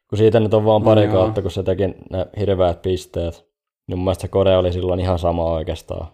[0.10, 1.24] Kun siitä nyt on vaan pari No joo.
[1.24, 3.34] kautta, kun se teki ne hirveät pisteet,
[3.88, 6.08] niin mun mielestä se Korea oli silloin ihan sama oikeastaan.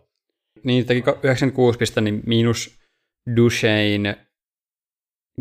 [0.63, 2.80] Niin teki ka- 96 pistettä, niin miinus
[3.36, 4.28] Duchesne,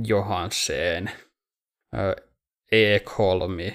[0.06, 1.11] Johansen,
[1.96, 2.16] ö,
[2.72, 3.66] Ekholmi.
[3.66, 3.74] En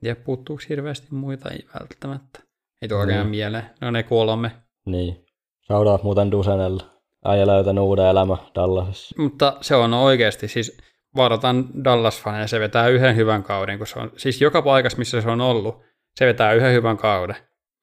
[0.00, 2.40] tiedä, puuttuuko hirveästi muita, ei välttämättä.
[2.82, 3.30] Ei tuo oikein Mm.
[3.30, 3.70] mieleen.
[3.80, 4.50] No ne kolme.
[4.86, 5.23] Niin.
[5.66, 6.82] Shoutout muuten Dusenelle.
[7.24, 9.22] Äijä löytänyt uuden elämä Dallasissa.
[9.22, 10.78] Mutta se on oikeasti, siis
[11.16, 15.30] varoitan Dallas-faneja, se vetää yhden hyvän kauden, kun se on, siis joka paikassa, missä se
[15.30, 15.82] on ollut,
[16.16, 17.36] se vetää yhden hyvän kauden.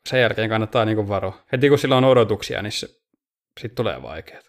[0.09, 1.33] Sen jälkeen kannattaa niinku varoa.
[1.51, 2.87] Heti kun sillä on odotuksia, niin se,
[3.59, 4.41] sit tulee vaikeaa.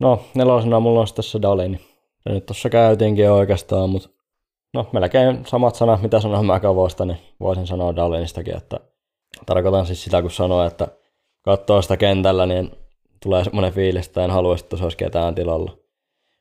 [0.00, 1.80] No, nelosena mulla on sitten se Dalini.
[2.22, 4.08] Se nyt tossa käytiinkin oikeastaan, mutta
[4.74, 8.80] no melkein samat sanat, mitä sanoin Mäkavoista, niin voisin sanoa Dalinistakin, että
[9.46, 10.88] tarkoitan siis sitä, kun sanoo, että
[11.46, 12.70] katsoo sitä kentällä, niin
[13.22, 15.76] tulee semmoinen fiilis, että en haluaisi, että se olisi ketään tilalla.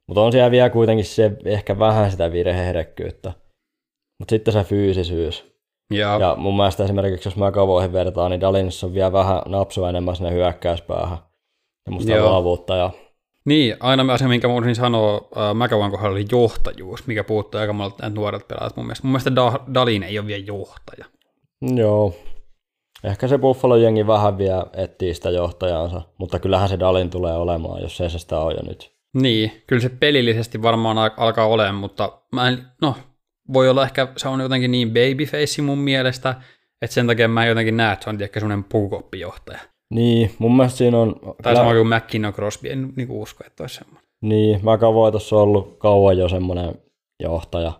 [0.08, 3.34] Mutta on siellä vielä kuitenkin se, ehkä vähän sitä virheherkkyyttä.
[4.20, 5.46] Mutta sitten se fyysisyys.
[5.94, 10.16] Ja, Ja mun mielestä esimerkiksi, jos Mäkavoihin vertaan, niin Dalinissa on vielä vähän napsua enemmän
[10.16, 11.18] sinne hyökkäyspäähän.
[11.86, 12.92] Ja musta luovuutta ja
[13.46, 17.74] niin, aina asia, minkä mä voisin sanoa äh, Mäkävan kohdalla oli johtajuus, mikä puuttuu aika
[17.74, 19.08] monelta näitä nuoret pelaajat mun mielestä.
[19.08, 21.06] Mun mielestä da- Dalin ei ole vielä johtaja.
[21.76, 22.14] Joo.
[23.06, 27.82] Ehkä se Buffalo jengi vähän vielä etsii sitä johtajansa, mutta kyllähän se Dalin tulee olemaan,
[27.82, 28.96] jos ei se sitä ole jo nyt.
[29.14, 32.96] Niin, kyllä se pelillisesti varmaan al- alkaa olemaan, mutta mä en, no,
[33.54, 36.36] voi olla ehkä se on jotenkin niin babyface mun mielestä,
[36.82, 39.60] että sen takia mä en jotenkin näe, että se on ehkä semmoinen pukoppijohtaja.
[39.94, 41.16] Niin, mun mielestä siinä on...
[41.44, 44.10] Tai sama kuin McKinnon Crosby, en niin usko, että olisi semmoinen.
[44.22, 46.76] Niin, mä kavoin tuossa ollut kauan jo semmoinen
[47.24, 47.72] johtaja.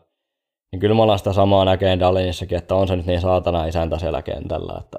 [0.72, 4.22] Niin kyllä mä sitä samaa näkeen Dalinissakin, että on se nyt niin saatana isäntä siellä
[4.22, 4.80] kentällä.
[4.80, 4.98] Että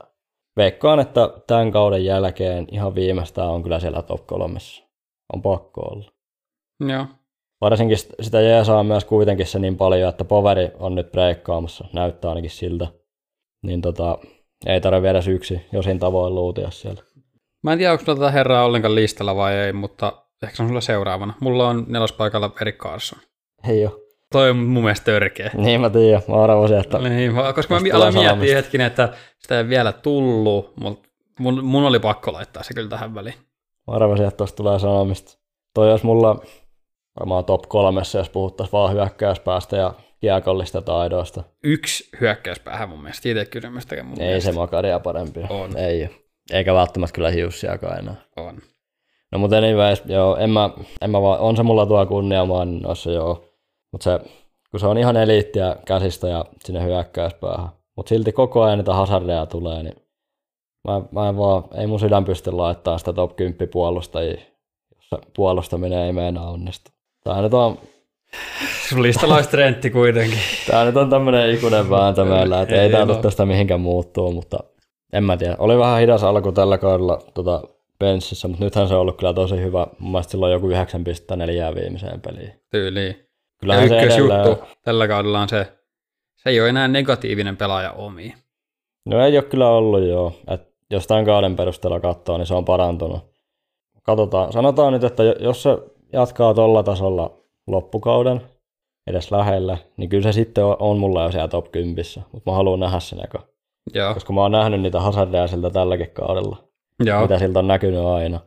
[0.57, 4.85] veikkaan, että tämän kauden jälkeen ihan viimeistään on kyllä siellä top kolmessa.
[5.35, 6.12] On pakko olla.
[6.88, 7.07] Joo.
[7.61, 12.29] Varsinkin sit- sitä jeesaa myös kuitenkin se niin paljon, että poveri on nyt breikkaamassa, näyttää
[12.29, 12.87] ainakin siltä.
[13.62, 14.19] Niin tota,
[14.66, 17.03] ei tarvitse viedä yksi josin tavoin luutia siellä.
[17.62, 20.81] Mä en tiedä, onko tätä herraa ollenkaan listalla vai ei, mutta ehkä se on sulla
[20.81, 21.35] seuraavana.
[21.40, 23.19] Mulla on nelospaikalla Erik Carson.
[23.69, 24.06] Ei oo.
[24.32, 25.50] Toi on mun mielestä törkeä.
[25.54, 29.08] Niin mä tiedän, mä arvasin, että Niin, koska mä aloin miettiä hetkinen, että
[29.38, 31.08] sitä ei vielä tullut, mutta
[31.38, 33.34] mun, mun oli pakko laittaa se kyllä tähän väliin.
[33.86, 35.38] Mä arvasin, että tosta tulee sanomista.
[35.74, 36.40] Toi olisi mulla
[37.20, 41.42] varmaan top kolmessa, jos puhuttaisiin vaan hyökkäyspäästä ja kiekollista taidoista.
[41.64, 44.50] Yksi hyökkäyspäähän mun mielestä, siitä ei kysymystäkään mun Ei mielestä.
[44.52, 45.40] se Makaria parempi.
[45.50, 45.76] On.
[45.76, 46.08] Ei.
[46.52, 48.14] Eikä välttämättä kyllä hiussiakaan enää.
[48.36, 48.58] On.
[49.32, 50.70] No mutta anyways, joo, en mä,
[51.02, 52.44] en mä vaan, on se mulla tuo kunnia
[52.82, 53.44] noissa joo.
[53.92, 54.20] Mutta se,
[54.70, 57.68] kun se on ihan eliittiä käsistä ja sinne hyökkäyspäähän.
[57.96, 59.96] Mutta silti koko ajan niitä hazardeja tulee, niin
[60.88, 64.40] mä, mä en vaan, ei mun sydän pysty laittamaan sitä top 10 puolustajia,
[64.96, 66.90] jossa puolustaminen ei meinaa onnistu.
[67.25, 67.79] Tää nyt on,
[68.88, 70.38] Sun listalla olisi Trentti kuitenkin.
[70.70, 74.59] tää nyt on tämmönen ikuinen vääntö meillä, että ei, Ei tää tästä mihinkään muuttuu, mutta
[75.12, 75.57] en mä tiedä.
[75.59, 77.62] Oli vähän hidas alku tällä kaudella tota,
[77.99, 79.87] benchissä, mutta nythän se on ollut kyllä tosi hyvä.
[79.99, 80.75] Mun mielestä silloin joku 9,4
[81.75, 82.53] viimeiseen peliin.
[82.70, 83.25] Tyyliin.
[83.57, 85.73] Ja Kyllähän se ykkösjuttu edelleen, tällä kaudella on se,
[86.37, 88.35] se ei ole enää negatiivinen pelaaja omiin.
[89.07, 90.33] no ei ole kyllä ollut joo.
[90.51, 93.37] Et jos tämän kauden perusteella katsoo, niin se on parantunut.
[94.03, 95.79] Katsotaan, sanotaan nyt, että jos se
[96.12, 98.40] jatkaa tuolla tasolla loppukauden
[99.07, 102.81] edes lähellä, niin kyllä se sitten on, mulla jo siellä top 10, mutta mä haluan
[102.81, 103.42] nähdä sen eka.
[103.95, 104.14] Joo.
[104.14, 106.57] Koska mä oon nähnyt niitä hazardeja siltä tälläkin kaudella.
[107.05, 107.23] Joo.
[107.23, 108.40] mitä siltä on näkynyt aina.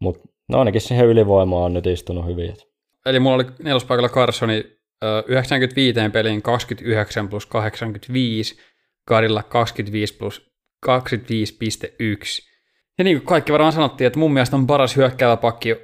[0.00, 2.50] Mutta no ainakin siihen ylivoimaan on nyt istunut hyvin.
[2.50, 2.73] et
[3.06, 4.64] Eli mulla oli nelospaikalla Carsoni
[5.04, 8.58] ö, 95 peliin 29 plus 85,
[9.08, 10.50] Karilla 25 plus
[10.86, 10.90] 25,1.
[12.98, 15.76] Ja niin kuin kaikki varmaan sanottiin, että mun mielestä on paras hyökkäävä pakki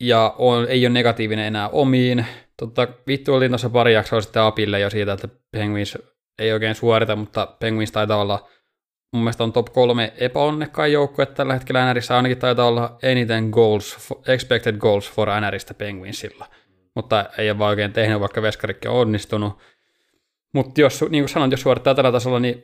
[0.00, 2.26] ja on, ei ole negatiivinen enää omiin.
[2.56, 5.98] Totta, vittu olin tuossa pari jaksoa sitten Apille jo siitä, että Penguins
[6.38, 8.48] ei oikein suorita, mutta Penguins taitaa olla
[9.14, 14.12] mun mielestä on top kolme epäonnekkain joukkue tällä hetkellä NRissä, ainakin taitaa olla eniten goals,
[14.28, 16.46] expected goals for NRistä Penguinsilla,
[16.94, 19.58] mutta ei ole vaan oikein tehnyt, vaikka Veskarikki on onnistunut.
[20.54, 22.62] Mutta jos, niin kuin sanoin, jos suorittaa tällä tasolla, niin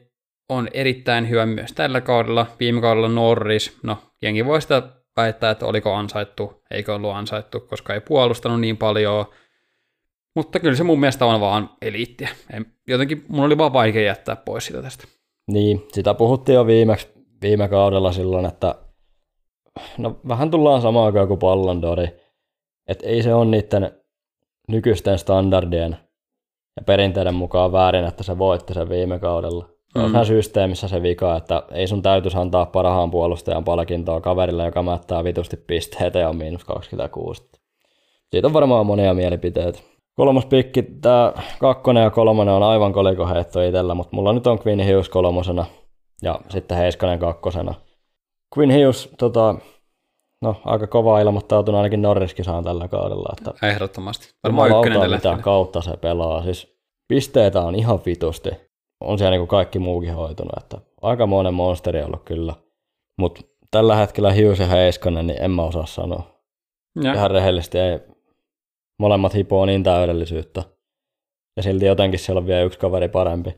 [0.48, 2.46] on erittäin hyvä myös tällä kaudella.
[2.60, 4.82] Viime kaudella Norris, no jengi voi sitä
[5.16, 9.26] väittää, että oliko ansaittu, eikö ollut ansaittu, koska ei puolustanut niin paljon.
[10.36, 12.28] Mutta kyllä se mun mielestä on vaan eliittiä.
[12.52, 15.04] En, jotenkin mun oli vaan vaikea jättää pois sitä tästä.
[15.50, 17.08] Niin, sitä puhuttiin jo viimeksi,
[17.42, 18.74] viime kaudella silloin, että
[19.98, 22.08] no vähän tullaan samaan aikaan kuin Pallondori.
[22.88, 23.99] Että ei se ole niiden
[24.70, 25.96] nykyisten standardien
[26.76, 29.64] ja perinteiden mukaan väärin, että se voitti sen viime kaudella.
[29.92, 30.12] Se on Mm.
[30.12, 35.24] vähän systeemissä se vika, että ei sun täytyisi antaa parhaan puolustajan palkintoa kaverille, joka mättää
[35.24, 37.42] vitusti pisteitä ja on miinus 26.
[38.30, 39.78] Siitä on varmaan monia mielipiteitä.
[40.14, 44.84] Kolmas pikki, tämä kakkonen ja kolmonen on aivan kolikoheitto itsellä, mutta mulla nyt on Quinn
[44.88, 45.64] Hughes kolmosena
[46.22, 47.74] ja sitten Heiskanen kakkosena.
[48.58, 49.54] Quinn Hughes, tota,
[50.42, 54.34] no aika kova ilmoittautunut ainakin Norriskisaan tällä kaudella, että Ehdottomasti.
[54.44, 56.42] Varmaan ykkönen tällä mitä kautta se pelaa.
[56.42, 58.50] Siis pisteitä on ihan vitusti.
[59.00, 62.54] On siellä niin kuin kaikki muukin hoitunut, että aika monen monsteri ollut kyllä.
[63.20, 66.22] Mutta tällä hetkellä Hughes ja Heiskanen, niin en mä osaa sanoa.
[67.02, 68.00] Ja, Ihan rehellisesti ei.
[68.98, 70.62] Molemmat hipoo niin täydellisyyttä.
[71.56, 73.54] Ja silti jotenkin siellä on vielä yksi kaveri parempi.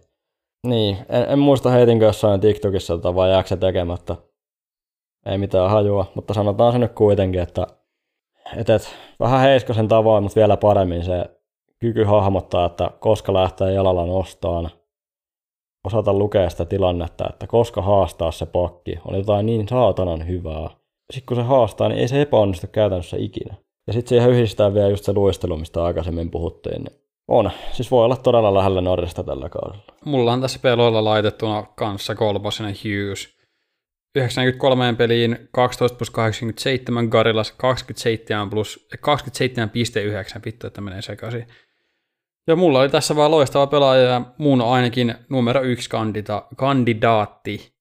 [0.67, 4.17] Niin, en, en muista heitinkö jossain TikTokissa tota, vai jääkö se tekemättä.
[5.27, 7.67] Ei mitään hajua, mutta sanotaan se nyt kuitenkin, että
[8.57, 11.25] et, et, vähän Heiskasen tavoin, mutta vielä paremmin se
[11.79, 14.71] kyky hahmottaa, että koska lähtee jalalla nostaan,
[15.85, 20.71] osata lukea sitä tilannetta, että koska haastaa se pakki, on jotain niin saatanan hyvää.
[21.13, 23.55] Sitten kun se haastaa, niin ei se epäonnistu käytännössä ikinä.
[23.87, 26.83] Ja sitten siihen yhdistää vielä just se luistelu, mistä aikaisemmin puhuttiin.
[26.83, 27.51] Niin on.
[27.73, 29.83] Siis voi olla todella lähellä Norrista tällä kaudella.
[30.05, 33.42] mulla on tässä peloilla laitettuna kanssa kolmosena Hughes.
[34.15, 38.89] 93 peliin 12 plus 87, Garillas 27 plus
[40.37, 41.47] 27,9, vittu, että menee sekaisin.
[42.47, 47.73] Ja mulla oli tässä vaan loistava pelaaja ja mun ainakin numero yksi kandida- kandidaatti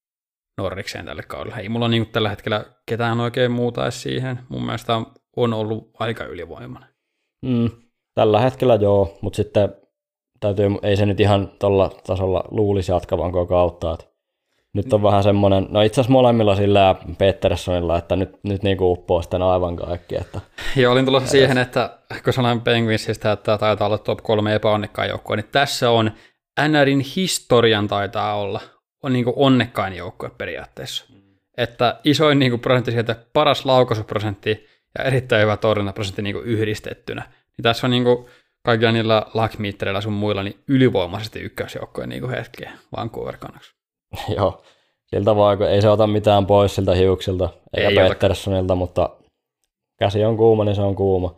[0.57, 1.61] Norrikseen tälle kaudelle.
[1.61, 4.39] Ei mulla niinku tällä hetkellä ketään oikein muuta siihen.
[4.49, 5.01] Mun mielestä
[5.35, 6.89] on ollut aika ylivoimainen.
[7.45, 7.69] Mm.
[8.13, 9.75] Tällä hetkellä joo, mutta sitten
[10.39, 13.93] täytyy, ei se nyt ihan tuolla tasolla luulisi jatkavan koko kautta.
[13.93, 14.05] Että
[14.73, 18.91] nyt on vähän semmoinen, no itse asiassa molemmilla sillä ja Petersonilla, että nyt, nyt niinku
[18.91, 20.15] uppoo sitten aivan kaikki.
[20.15, 20.41] Että
[20.75, 25.35] Ja olin tulossa siihen, että kun sanoin Penguinsista, että taitaa olla top kolme epäonnekkain joukkue,
[25.35, 26.11] niin tässä on
[26.67, 28.61] NRin historian taitaa olla
[29.03, 31.05] on niin onnekkain joukkue periaatteessa.
[31.57, 37.21] Että isoin niin prosentti sieltä, paras laukaisuprosentti ja erittäin hyvä torjuntaprosentti niin yhdistettynä.
[37.57, 38.05] Niin tässä on niin
[38.63, 43.80] kaikilla niillä lakmiittereillä sun muilla niin ylivoimaisesti ykkösjoukkojen niin hetkeä Vancouver Canucks.
[44.37, 44.61] joo,
[45.05, 48.09] siltä vaan, kun ei se ota mitään pois siltä hiuksilta, eikä Ei ota.
[48.09, 49.09] Petersonilta, mutta
[49.99, 51.35] käsi on kuuma, niin se on kuuma.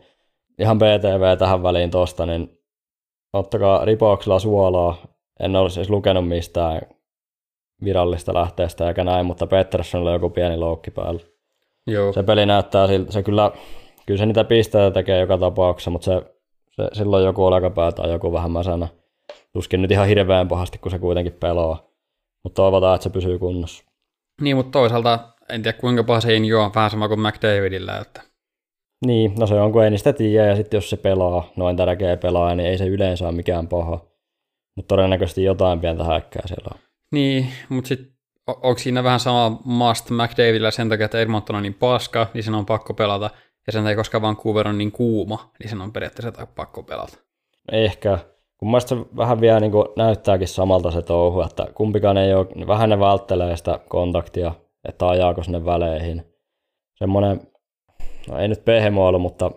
[0.58, 2.58] Ihan BTV tähän väliin tosta, niin
[3.32, 4.96] ottakaa ripauksella suolaa.
[5.40, 6.80] En ole siis lukenut mistään
[7.84, 11.20] virallista lähteestä eikä näin, mutta Petersonilla on joku pieni loukki päällä.
[11.86, 12.12] Joo.
[12.12, 13.50] Se peli näyttää siltä, se kyllä,
[14.06, 16.22] kyllä se niitä pisteitä tekee joka tapauksessa, mutta se,
[16.70, 18.88] se silloin joku olkapää tai joku vähän mäsänä.
[19.52, 21.93] tuskin nyt ihan hirveän pahasti, kun se kuitenkin pelaa.
[22.44, 23.84] Mutta toivotaan, että se pysyy kunnossa.
[24.40, 28.22] Niin, mutta toisaalta en tiedä kuinka paha se Injo on vähän sama kuin McDavidillä, että
[29.06, 32.16] Niin, no se on, kun ei niistä tiedä, ja sitten jos se pelaa, noin tärkeä
[32.16, 34.00] pelaaja, niin ei se yleensä ole mikään paha.
[34.76, 36.80] Mutta todennäköisesti jotain pientä häikkää siellä on.
[37.12, 38.14] Niin, mutta sitten
[38.46, 42.54] onko siinä vähän sama must McDavidillä sen takia, että Edmonton on niin paska, niin sen
[42.54, 43.30] on pakko pelata,
[43.66, 47.16] ja sen takia, koska Vancouver on niin kuuma, niin sen on periaatteessa pakko pelata.
[47.72, 48.18] Ehkä.
[48.64, 52.90] Kun mä se vähän vielä niin näyttääkin samalta se touhu, että kumpikaan ei ole, vähän
[52.90, 54.52] ne välttelee sitä kontaktia,
[54.88, 56.24] että ajaako sinne väleihin.
[56.94, 57.40] Semmoinen,
[58.28, 59.50] no ei nyt pehmoilu, mutta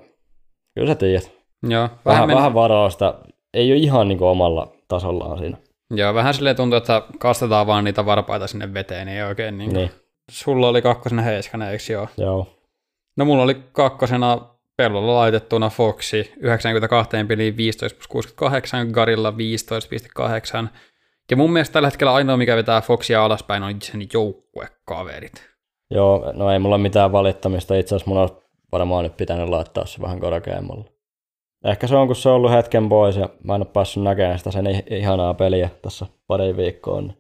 [0.76, 1.32] kyllä sä tiedät.
[1.64, 2.36] Joo, vähän, Vähän, men...
[2.36, 3.14] vähän varoa sitä,
[3.54, 5.58] ei ole ihan niin omalla tasollaan siinä.
[5.92, 9.74] Joo, vähän silleen tuntuu, että kastetaan vaan niitä varpaita sinne veteen, ei oikein niin.
[9.74, 9.92] Niin,
[10.32, 12.08] Sulla oli kakkosena Heiskanen, eikö joo?
[12.18, 12.48] joo.
[13.18, 19.34] No mulla oli kakkosena pellolla laitettuna Foxi 92 peliin 15 plus 68, Garilla
[20.64, 20.68] 15,8.
[21.32, 25.50] Ja mun mielestä tällä hetkellä ainoa, mikä vetää Foxia alaspäin, on sen joukkuekaverit.
[25.92, 27.76] Joo, no ei mulla mitään valittamista.
[27.76, 28.36] Itse asiassa mun olisi
[28.72, 30.86] varmaan nyt pitänyt laittaa se vähän korkeammalle.
[31.66, 34.38] Ehkä se on, kun se on ollut hetken pois ja mä en ole päässyt näkemään
[34.38, 37.02] sitä sen ih- ihanaa peliä tässä pari viikkoa.
[37.02, 37.18] Niin.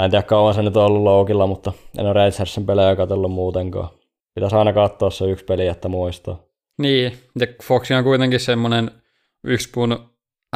[0.00, 3.88] En tiedä kauan se nyt on ollut loukilla, mutta en ole Rangersin pelejä katsellut muutenkaan.
[4.34, 6.43] Pitäisi aina katsoa se yksi peli, että muistaa.
[6.78, 8.90] Niin, ja Foxi on kuitenkin semmoinen
[9.44, 10.10] yksi mun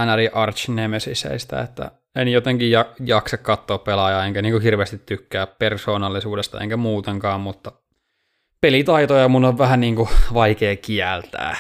[0.07, 6.61] NRI arch nemesiseistä, että en jotenkin ja, jaksa katsoa pelaajaa, enkä niin hirveästi tykkää persoonallisuudesta,
[6.61, 7.72] enkä muutenkaan, mutta
[8.61, 11.57] pelitaitoja mun on vähän niin kuin vaikea kieltää.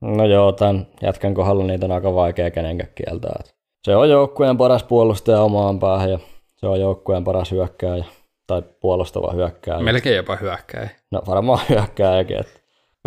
[0.00, 3.42] No joo, tämän jätkän kohdalla niitä on aika vaikea kenenkään kieltää.
[3.84, 6.18] Se on joukkueen paras puolustaja omaan päähän ja
[6.56, 8.04] se on joukkueen paras hyökkääjä
[8.46, 9.82] tai puolustava hyökkääjä.
[9.82, 10.90] Melkein jopa hyökkäin.
[11.10, 12.44] No varmaan hyökkääjäkin.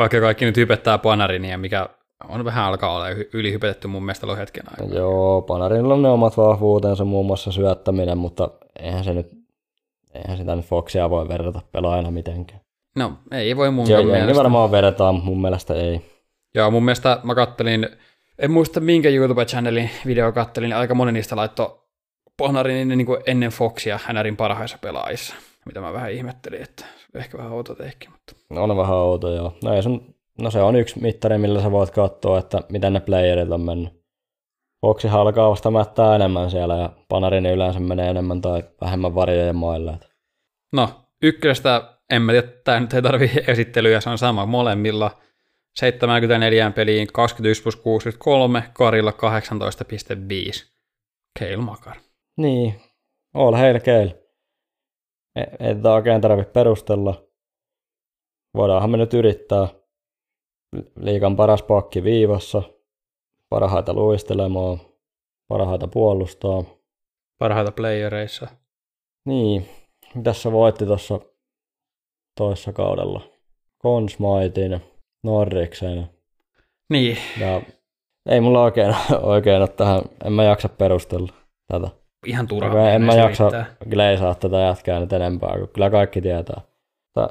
[0.01, 1.89] Vaikka kaikki nyt hypettää Panarinia, mikä
[2.27, 4.97] on vähän alkaa olla ylihypetetty mun mielestä ollut hetken aikaa.
[4.97, 9.27] Joo, Panarilla on ne omat vahvuutensa, muun muassa syöttäminen, mutta eihän se nyt,
[10.13, 12.61] eihän sitä nyt Foxia voi verrata pelaajana mitenkään.
[12.95, 14.35] No, ei voi mun jengi mielestä.
[14.35, 16.01] varmaan verrataan, mun mielestä ei.
[16.55, 17.89] Joo, mun mielestä mä kattelin,
[18.39, 21.79] en muista minkä YouTube-channelin video kattelin, niin aika moni niistä laittoi
[22.37, 25.35] Panarin niin kuin ennen Foxia NRin parhaissa pelaajissa,
[25.65, 29.57] mitä mä vähän ihmettelin, että ehkä vähän outo teikki, mutta On vähän outo, joo.
[29.63, 32.99] No, ei sun, no se on yksi mittari, millä sä voit katsoa, että miten ne
[32.99, 34.01] playerit on mennyt.
[34.81, 39.97] Foxi alkaa vasta mättää enemmän siellä ja Panarin yleensä menee enemmän tai vähemmän varjojen maille.
[40.73, 40.89] No,
[41.21, 45.11] ykköstä, en mä tiedä, tämä nyt ei tarvi esittelyä, se on sama molemmilla.
[45.75, 50.71] 74 peliin 21 plus 63, Karilla 18,5.
[51.39, 51.97] Keil Makar.
[52.37, 52.81] Niin,
[53.33, 54.20] all hail Keil.
[55.35, 57.23] Ei, tätä oikein tarvitse perustella.
[58.57, 59.67] Voidaanhan me nyt yrittää.
[60.95, 62.63] Liikan paras pakki viivassa.
[63.49, 64.77] Parhaita luistelemaan.
[65.47, 66.63] Parhaita puolustaa.
[67.37, 68.47] Parhaita playereissa.
[69.25, 69.69] Niin,
[70.23, 71.19] tässä voitti tuossa
[72.37, 73.21] toissa kaudella.
[73.83, 74.81] Consmaitin,
[75.23, 76.09] Norriksen.
[76.89, 77.61] Niin, Ja
[78.29, 81.33] ei mulla oikein, oikein ole tähän, en mä jaksa perustella
[81.67, 82.00] tätä.
[82.25, 82.71] Ihan turhaa.
[82.71, 83.65] Turha, en mä jaksa yrittää.
[83.89, 86.61] gleisaa tätä jätkää nyt enempää, kun kyllä kaikki tietää.
[87.13, 87.27] Tää,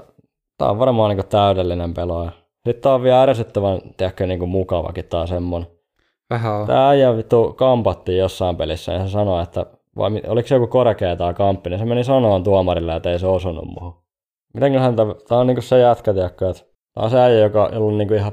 [0.59, 2.31] tää on varmaan niinku täydellinen pelaaja.
[2.65, 5.69] Sitten tää on vielä ärsyttävän, tiedätkö, niinku mukavakin tää semmonen.
[6.31, 6.67] Vähän on.
[6.67, 11.17] Tää äijä vittu kampattiin jossain pelissä ja se sanoi, että vai oliko se joku korkea
[11.17, 14.03] tää kamppi, niin se meni sanoon tuomarille, että ei se osunut muuhun.
[14.55, 16.63] Mitenköhän tää, tää on niinku se jätkä, tiedätkö, että
[16.95, 18.33] tää on se äijä, joka jolla on niinku ihan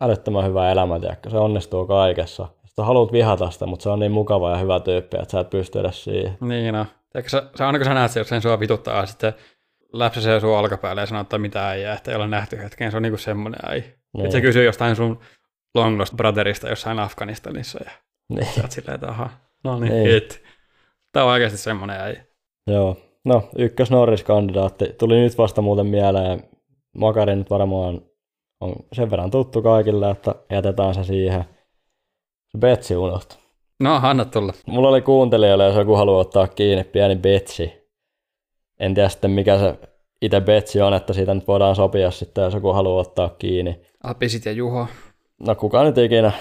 [0.00, 2.48] älyttömän hyvä elämä, tiedätkö, se onnistuu kaikessa.
[2.80, 5.50] Sitten haluat vihata sitä, mutta se on niin mukava ja hyvä tyyppi, että sä et
[5.50, 6.38] pysty edes siihen.
[6.40, 6.86] Niin no.
[7.12, 9.32] Tiedätkö, sä, sä aina kun sä näet sen, jos sen sua vituttaa, sitten
[9.92, 12.90] läpsäsee sun olkapäälle ja sanoo, että mitä ei jää, että ei ole nähty hetkeen.
[12.90, 13.80] Se on niinku semmonen ai.
[13.80, 13.94] Niin.
[14.16, 14.32] Niin.
[14.32, 15.18] se kysyy jostain sun
[15.74, 17.90] Long Lost Brotherista jossain Afganistanissa ja
[18.28, 18.46] Niin.
[18.46, 19.30] sä oot silleen, että aha,
[19.64, 20.10] no niin, Niin.
[20.10, 20.42] hit.
[21.12, 22.16] Tää on oikeasti semmonen ai.
[22.66, 22.96] Joo.
[23.24, 24.94] No, ykkös Norris-kandidaatti.
[24.98, 26.42] Tuli nyt vasta muuten mieleen.
[26.96, 28.00] Makari nyt varmaan
[28.60, 31.44] on sen verran tuttu kaikille, että jätetään se siihen.
[32.52, 33.34] Se Betsi unohtu.
[33.80, 34.52] No, anna tulla.
[34.66, 37.72] Mulla oli kuuntelijoille, jos joku haluaa ottaa kiinni, pieni Betsi.
[38.80, 39.78] En tiedä sitten mikä se
[40.22, 43.80] itse Betsi on, että siitä nyt voidaan sopia sitten, jos joku haluaa ottaa kiinni.
[44.04, 44.86] Alpisit ja Juho.
[45.46, 46.32] No kuka nyt ikinä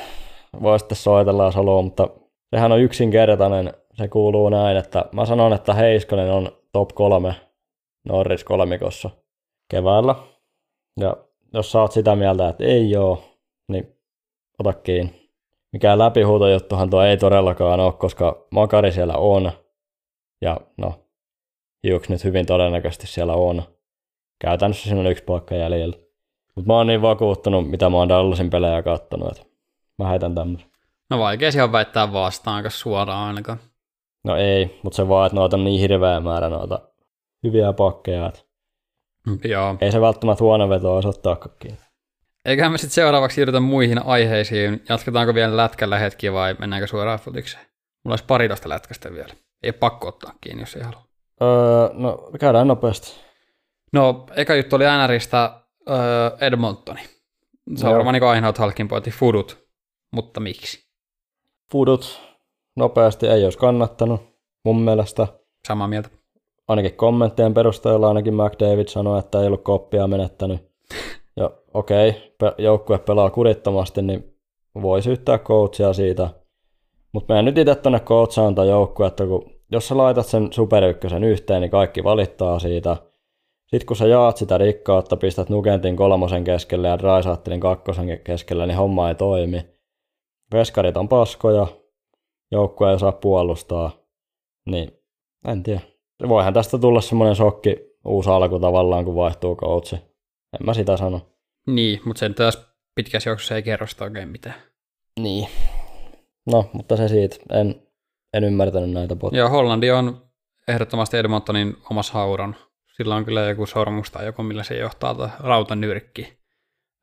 [0.62, 2.08] voi sitten soitella, jos haluaa, mutta
[2.52, 3.74] sehän on yksinkertainen.
[3.94, 7.36] Se kuuluu näin, että mä sanon, että Heiskonen on top kolme
[8.06, 9.10] Norris kolmikossa
[9.72, 10.16] keväällä.
[11.00, 11.18] Ja
[11.54, 13.24] jos sä oot sitä mieltä, että ei oo,
[13.68, 13.96] niin
[14.60, 15.19] ota kiinni.
[15.74, 19.52] Mikään läpihuutojuttuhan tuo ei todellakaan ole, koska Makari siellä on.
[20.42, 20.94] Ja no,
[21.88, 23.64] Hughes nyt hyvin todennäköisesti siellä on.
[24.42, 25.98] Käytännössä siinä on yksi paikka jäljellä.
[26.56, 29.44] Mutta mä oon niin vakuuttunut, mitä mä oon Dallasin pelejä kattonut, että
[29.98, 30.70] mä heitän tämmöisen.
[31.10, 33.60] No vaikea siihen väittää vastaan aika suoraan ainakaan.
[34.24, 36.80] No ei, mutta se vaan, että noita on niin hirveä määrä noita
[37.44, 38.42] hyviä pakkeja, että
[39.44, 39.76] Joo.
[39.82, 41.89] ei se välttämättä huono veto ottaakaan kiinni.
[42.46, 44.84] Eiköhän me sitten seuraavaksi siirrytä muihin aiheisiin.
[44.90, 47.66] Jatketaanko vielä lätkällä hetki vai mennäänkö suoraan futikseen?
[48.04, 49.34] Mulla olisi pari tosta lätkästä vielä.
[49.64, 51.02] Ei pakko ottaa kiinni, jos ei halua.
[51.42, 53.16] Öö, no käydään nopeasti.
[53.94, 55.98] No, eka juttu oli NRistä öö,
[56.42, 57.02] Edmontoni.
[57.76, 59.68] Se on varmaan niin ainoat halkinpointi fudut.
[60.12, 60.90] Mutta miksi?
[61.72, 62.22] Fudut
[62.76, 64.22] nopeasti ei olisi kannattanut
[64.66, 65.28] mun mielestä.
[65.68, 66.10] Samaa mieltä.
[66.68, 70.70] Ainakin kommenttien perusteella ainakin McDavid sanoi, että ei ollut koppia menettänyt.
[71.74, 74.36] Okei, okay, joukkue pelaa kurittomasti, niin
[74.82, 76.30] voi syyttää coachia siitä.
[77.14, 81.24] Mutta meidän nyt itse tuonne coachaan tai joukkuetta, kun jos sä laitat sen Super Ykkösen
[81.24, 82.98] yhteen, niin kaikki valittaa siitä.
[83.68, 88.78] Sitten kun sä jaat sitä rikkautta, pistät Nugentin kolmosen keskelle ja Drysaitelin kakkosen keskelle, niin
[88.78, 89.66] homma ei toimi.
[90.54, 91.68] Veskarit on paskoja,
[92.52, 93.92] joukkue ei saa puolustaa,
[94.66, 94.92] niin
[95.48, 95.82] en tiedä.
[96.28, 99.96] Voihan tästä tulla semmoinen shokki, uusi alku tavallaan, kun vaihtuu coachi.
[99.96, 101.22] En mä sitä sano.
[101.76, 104.56] Niin, mutta sen taas pitkässä juoksussa ei kerro sitä oikein mitään.
[105.20, 105.48] Niin.
[106.52, 107.36] No, mutta se siitä.
[107.52, 107.82] En,
[108.34, 109.34] en ymmärtänyt näitä bot.
[109.34, 110.22] Ja Hollandi on
[110.68, 112.56] ehdottomasti Edmontonin omassa hauran.
[112.98, 116.40] Sillä on kyllä joku sormus tai joku, millä se johtaa tätä rautanyrkki.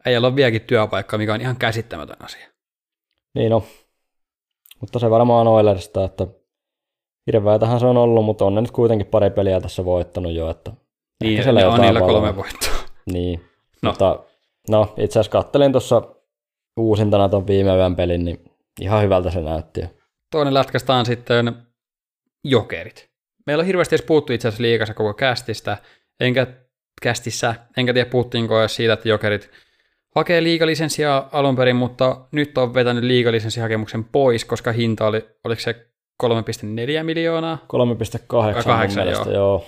[0.06, 2.48] Ei ole vieläkin työpaikka, mikä on ihan käsittämätön asia.
[3.34, 3.64] Niin no.
[4.80, 6.26] Mutta se varmaan on Oilersista, että
[7.26, 10.72] hirveätähän se on ollut, mutta on ne nyt kuitenkin pari peliä tässä voittanut jo, että
[11.22, 12.74] Niin, ne on niillä kolme voittoa.
[13.12, 13.40] Niin.
[13.40, 13.46] No.
[13.82, 13.90] No.
[13.90, 14.24] Mutta
[14.70, 16.02] no, itse asiassa kattelin tuossa
[16.76, 18.44] uusintana ton viime yön pelin, niin
[18.80, 19.80] ihan hyvältä se näytti.
[20.30, 21.56] Toinen lätkästä on sitten
[22.44, 23.10] jokerit.
[23.46, 25.78] Meillä on hirveästi edes puhuttu itse asiassa liikassa koko kästistä,
[26.20, 26.46] enkä
[27.02, 29.50] kästissä, enkä tiedä puhuttiinko edes siitä, että jokerit
[30.14, 35.86] hakee liigalisenssiä alun perin, mutta nyt on vetänyt liigalisenssihakemuksen pois, koska hinta oli, oliko se
[36.22, 37.58] 3,4 miljoonaa?
[37.62, 39.64] 3,8 kahdeksan, mun mielestä, joo.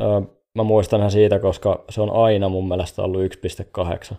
[0.00, 0.34] joo.
[0.54, 3.34] Mä muistan ihan siitä, koska se on aina mun mielestä ollut
[4.10, 4.16] 1,8.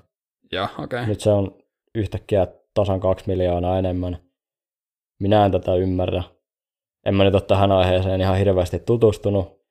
[0.58, 0.84] Okei.
[0.84, 1.06] Okay.
[1.06, 1.58] Nyt se on
[1.96, 4.18] yhtäkkiä tasan 2 miljoonaa enemmän.
[5.20, 6.24] Minä en tätä ymmärrä.
[7.06, 9.62] En mä nyt ole tähän aiheeseen ihan hirveästi tutustunut,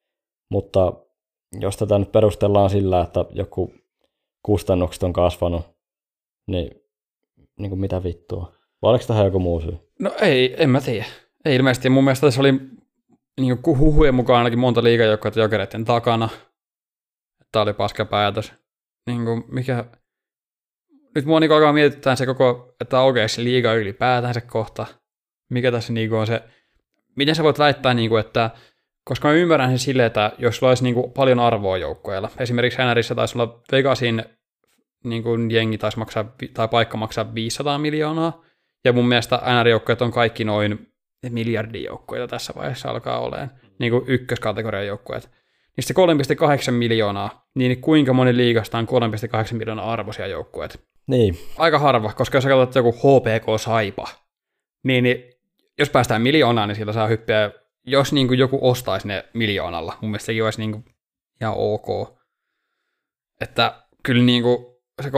[0.51, 0.93] mutta
[1.61, 3.75] jos tätä nyt perustellaan sillä, että joku
[4.43, 5.67] kustannukset on kasvanut,
[6.47, 6.71] niin,
[7.59, 8.53] niin kuin mitä vittua?
[8.83, 9.79] Vai oliko tähän joku muu syy?
[9.99, 11.07] No ei, en mä tiedä.
[11.45, 11.89] Ei ilmeisesti.
[11.89, 12.53] Mun mielestä tässä oli
[13.41, 16.29] niin kuin huhujen mukaan ainakin monta liikajoukkoa jokereiden takana.
[17.53, 18.53] Tämä oli paska päätös.
[19.07, 19.85] Niin kuin mikä...
[21.19, 24.87] Nyt mua niin alkaa mietittää se koko, että aukeaa se liiga ylipäätään se kohta.
[25.51, 26.43] Mikä tässä niin on se...
[27.17, 28.51] Miten sä voit väittää, niin kuin, että...
[29.05, 32.31] Koska mä ymmärrän sen silleen, että jos sulla olisi niin kuin paljon arvoa joukkoilla.
[32.39, 34.25] Esimerkiksi NRissä taisi olla Vegasin
[35.05, 38.45] niin kuin jengi taisi maksaa, tai paikka maksaa 500 miljoonaa.
[38.85, 40.93] Ja mun mielestä NR-joukkueet on kaikki noin
[41.31, 45.31] miljardin joukkueita tässä vaiheessa alkaa olemaan, niin kuin ykköskategorian joukkueet.
[45.77, 45.95] Niin se
[46.67, 50.89] 3,8 miljoonaa, niin kuinka moni liigasta on 3,8 miljoonaa arvoisia joukkueet?
[51.09, 54.09] Niin, Aika harva, koska jos sä katsot joku HPK Saipa,
[54.85, 55.25] niin, niin
[55.79, 57.51] jos päästään miljoonaan, niin sillä saa hyppiä,
[57.85, 60.85] jos niin kuin joku ostaisi ne miljoonalla, mun mielestä sekin olisi niin kuin
[61.41, 62.19] ihan ok.
[63.41, 64.67] Että kyllä niin kuin
[65.03, 65.15] se 3,8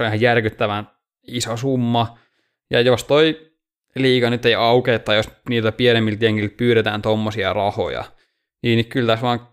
[0.00, 0.90] on ihan järkyttävän
[1.26, 2.18] iso summa,
[2.70, 3.52] ja jos toi
[3.94, 8.04] liiga nyt ei aukea, tai jos niitä pienemmiltä jengiltä pyydetään tommosia rahoja,
[8.62, 9.48] niin kyllä tässä vaan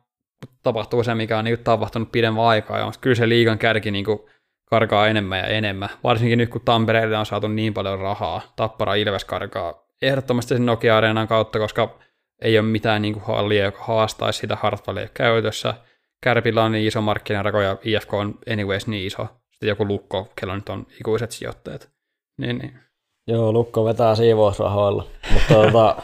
[0.63, 4.19] tapahtuu se, mikä on niin tapahtunut pidemmän aikaa, ja kyllä se liigan kärki niin kuin
[4.66, 5.89] karkaa enemmän ja enemmän.
[6.03, 8.41] Varsinkin nyt, kun Tampereelle on saatu niin paljon rahaa.
[8.55, 11.99] Tappara Ilves karkaa ehdottomasti sen Nokia-areenan kautta, koska
[12.41, 15.74] ei ole mitään niin kuin hallia, joka haastaisi sitä Hartwallia käytössä.
[16.22, 19.28] Kärpillä on niin iso markkinarako ja IFK on anyways niin iso.
[19.51, 21.89] Sitten joku lukko, kello nyt on ikuiset sijoittajat.
[22.38, 22.80] Niin, niin.
[23.28, 25.95] Joo, Lukko vetää siivousrahoilla, mutta tota,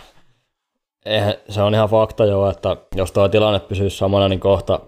[1.05, 4.79] eihän, se on ihan fakta jo, että jos tuo tilanne pysyy samana, niin kohta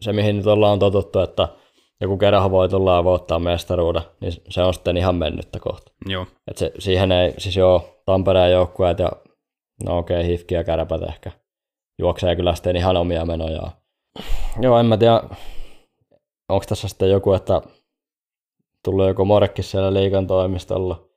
[0.00, 1.48] se, mihin nyt ollaan totuttu, että
[2.00, 5.92] joku kerran voi tulla ja voittaa mestaruuden, niin se on sitten ihan mennyttä kohta.
[6.06, 6.26] Joo.
[6.50, 9.12] Et se, siihen ei, siis joo, Tampereen joukkueet ja
[9.84, 11.30] no okei, okay, Hifki ja Kärpät ehkä
[11.98, 13.70] juoksee kyllä sitten ihan omia menojaan.
[14.60, 15.22] Joo, en mä tiedä,
[16.48, 17.62] onko tässä sitten joku, että
[18.84, 21.08] tullut joku morkkis siellä liikan toimistolla,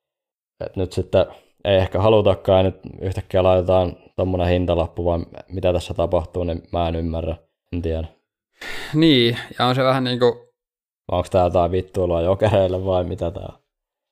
[0.66, 1.26] että nyt sitten
[1.66, 6.88] ei ehkä halutakaan ja nyt yhtäkkiä laitetaan tuommoinen hintalappu, vai mitä tässä tapahtuu, niin mä
[6.88, 7.36] en ymmärrä,
[7.74, 8.08] en tiedä.
[8.94, 10.34] Niin, ja on se vähän niin kuin,
[11.12, 13.62] Vai Onko tää jotain vittuilua jokereille vai mitä tää on?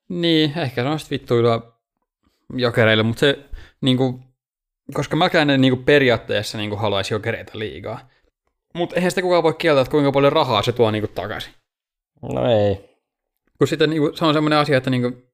[0.09, 1.81] niin, ehkä se on sitten vittuilua
[2.53, 3.39] jokereille, mutta se
[3.81, 4.23] niin kuin,
[4.93, 8.09] koska mäkään en niin kuin periaatteessa niin kuin haluaisi jokereita liigaa.
[8.75, 11.53] Mutta eihän sitä kukaan voi kieltää, että kuinka paljon rahaa se tuo niin kuin takaisin.
[12.21, 12.89] No ei.
[13.57, 15.29] Kun sitten niin kuin, se on semmoinen asia, että niin kuin,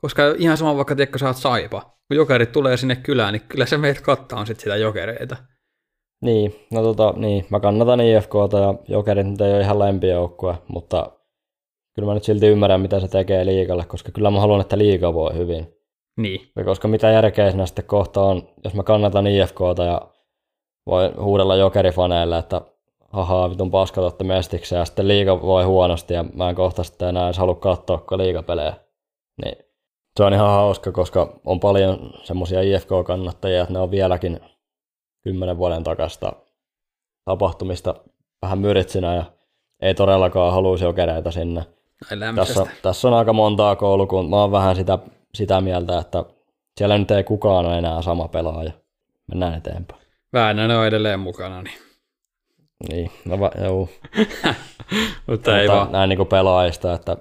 [0.00, 1.80] Koska ihan sama vaikka tiedätkö sä oot saipa.
[1.80, 5.36] Kun jokerit tulee sinne kylään, niin kyllä se meitä kattaa sit sitä jokereita.
[6.20, 11.12] Niin, no tota, niin, mä kannatan IFKta ja Jokerit nyt ei ole ihan lempijoukkue, mutta
[11.94, 15.14] kyllä mä nyt silti ymmärrän, mitä se tekee liikalle, koska kyllä mä haluan, että liiga
[15.14, 15.74] voi hyvin.
[16.16, 16.40] Niin.
[16.56, 20.00] Ja koska mitä järkeä siinä sitten kohta on, jos mä kannatan IFKta ja
[20.86, 22.60] voi huudella jokerifaneille, että
[23.12, 27.08] hahaa, vitun paskat olette mestiksi ja sitten liiga voi huonosti ja mä en kohta sitten
[27.08, 28.74] enää edes halua katsoa kun liigapelejä.
[29.44, 29.56] Niin
[30.16, 34.40] se on ihan hauska, koska on paljon semmoisia IFK-kannattajia, että ne on vieläkin
[35.22, 36.32] kymmenen vuoden takasta
[37.24, 37.94] tapahtumista
[38.42, 39.24] vähän myritsinä ja
[39.82, 41.64] ei todellakaan haluaisi jokereita sinne.
[42.34, 44.30] Tässä, tässä on aika montaa koulukuntaa.
[44.30, 44.98] Mä oon vähän sitä,
[45.34, 46.24] sitä mieltä, että
[46.76, 48.72] siellä nyt ei kukaan ole enää sama pelaaja.
[49.26, 50.00] Mennään eteenpäin.
[50.32, 51.78] Väänänen on edelleen mukana, niin.
[52.88, 53.88] Niin, no va, joo.
[55.26, 55.92] Mutta ei vaan.
[55.92, 57.16] näin niin pelaajista, että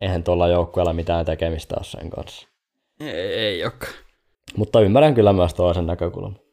[0.00, 2.48] eihän tuolla joukkueella mitään tekemistä ole sen kanssa.
[3.00, 3.92] Ei, ei olekaan.
[4.56, 6.43] Mutta ymmärrän kyllä myös toisen näkökulman.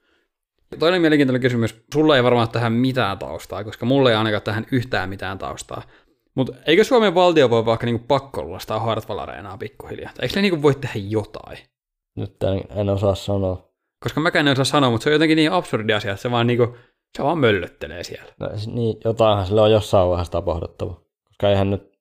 [0.80, 1.84] Toinen mielenkiintoinen kysymys.
[1.94, 5.82] Sulla ei varmaan tähän mitään taustaa, koska mulla ei ainakaan tähän yhtään mitään taustaa.
[6.36, 10.12] Mutta eikö Suomen valtio voi vaikka niinku pakkollastaa Hartwall Areenaa pikkuhiljaa?
[10.22, 11.58] Eikö ne niinku voi tehdä jotain?
[12.16, 13.72] Nyt en, en osaa sanoa.
[14.04, 16.48] Koska mäkään en osaa sanoa, mutta se on jotenkin niin absurdi asia, että se vaan,
[16.48, 16.76] niinku,
[17.18, 18.34] se vaan möllöttelee siellä.
[18.40, 21.02] No, niin, jotainhan sille on jossain vaiheessa tapahduttava.
[21.28, 21.92] Koska eihän nyt,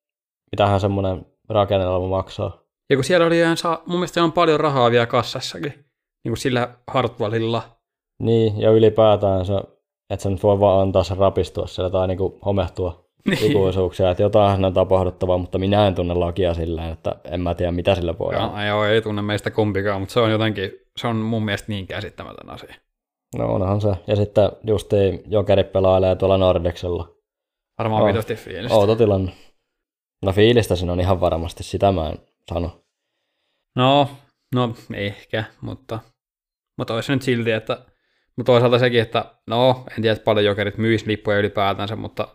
[0.53, 2.63] mitähän semmoinen rakennelma maksaa.
[2.91, 5.73] Ja kun siellä oli ihan, saa, mun mielestä on paljon rahaa vielä kassassakin,
[6.25, 7.80] niin kuin sillä Hartwallilla.
[8.21, 9.55] Niin, ja ylipäätään se,
[10.11, 13.51] että nyt voi vaan antaa sen rapistua siellä tai niinku homehtua Niin.
[13.51, 14.11] ikuisuuksia.
[14.11, 17.95] Että jotain on tapahduttava, mutta minä en tunne lakia sillä että en mä tiedä mitä
[17.95, 18.65] sillä voi olla.
[18.65, 21.87] Joo, joo, ei tunne meistä kumpikaan, mutta se on jotenkin, se on mun mielestä niin
[21.87, 22.75] käsittämätön asia.
[23.39, 23.89] No onhan se.
[24.07, 27.09] Ja sitten justiin jokerit pelailee tuolla Nordeksella.
[27.79, 28.09] Varmaan Oh.
[28.09, 28.77] vitosti fiilistä.
[28.77, 29.33] Outo tilanne.
[30.25, 32.19] No fiilistä siinä on ihan varmasti, sitä mä en
[32.55, 32.71] sano.
[33.77, 34.09] No,
[34.55, 35.99] no ehkä, mutta,
[36.79, 37.79] mutta olisi nyt silti, että
[38.41, 42.29] mutta toisaalta sekin, että no, en tiedä, että paljon jokerit myisi lippuja ylipäätänsä, mutta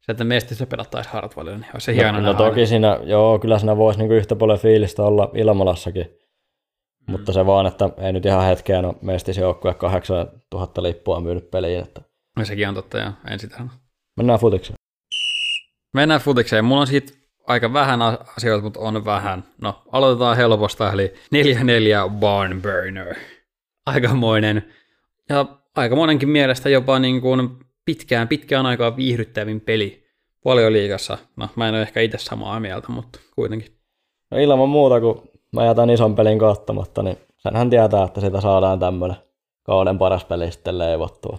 [0.00, 3.58] se, että mestissä pelattaisiin Hartwallilla, niin olisi se hieno No, no toki siinä, joo, kyllä
[3.58, 6.04] siinä voisi niinku yhtä paljon fiilistä olla Ilmalassakin.
[6.04, 7.12] Mm.
[7.12, 11.82] Mutta se vaan, että ei nyt ihan hetkeen ole mestisjoukkue 8000 lippua myynyt peliin.
[11.82, 12.02] Että
[12.36, 13.62] No, sekin on totta, ja en sitä
[14.16, 14.76] mennään futikseen.
[15.94, 16.64] Mennään futikseen.
[16.64, 17.12] Mulla on siitä
[17.46, 18.00] aika vähän
[18.36, 19.44] asioita, mutta on vähän.
[19.60, 23.14] No, aloitetaan helposta, eli 4-4 Barn Burner.
[23.86, 24.72] Aikamoinen.
[25.28, 25.46] Ja
[25.76, 27.48] aikamoinenkin mielestä jopa niin kuin
[27.84, 30.04] pitkään, pitkään aikaa viihdyttävin peli
[30.70, 31.18] liigassa.
[31.36, 33.76] No, mä en ole ehkä itse samaa mieltä, mutta kuitenkin.
[34.30, 38.78] No ilman muuta, kun mä jätän ison pelin kattamatta, niin senhän tietää, että siitä saadaan
[38.78, 39.16] tämmöinen
[39.62, 41.38] kauden paras peli sitten leivottua.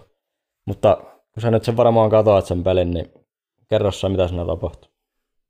[0.66, 0.96] Mutta
[1.34, 3.12] kun sä nyt sen varmaan katoat sen pelin, niin
[3.70, 4.90] kerro sä, mitä siinä tapahtuu.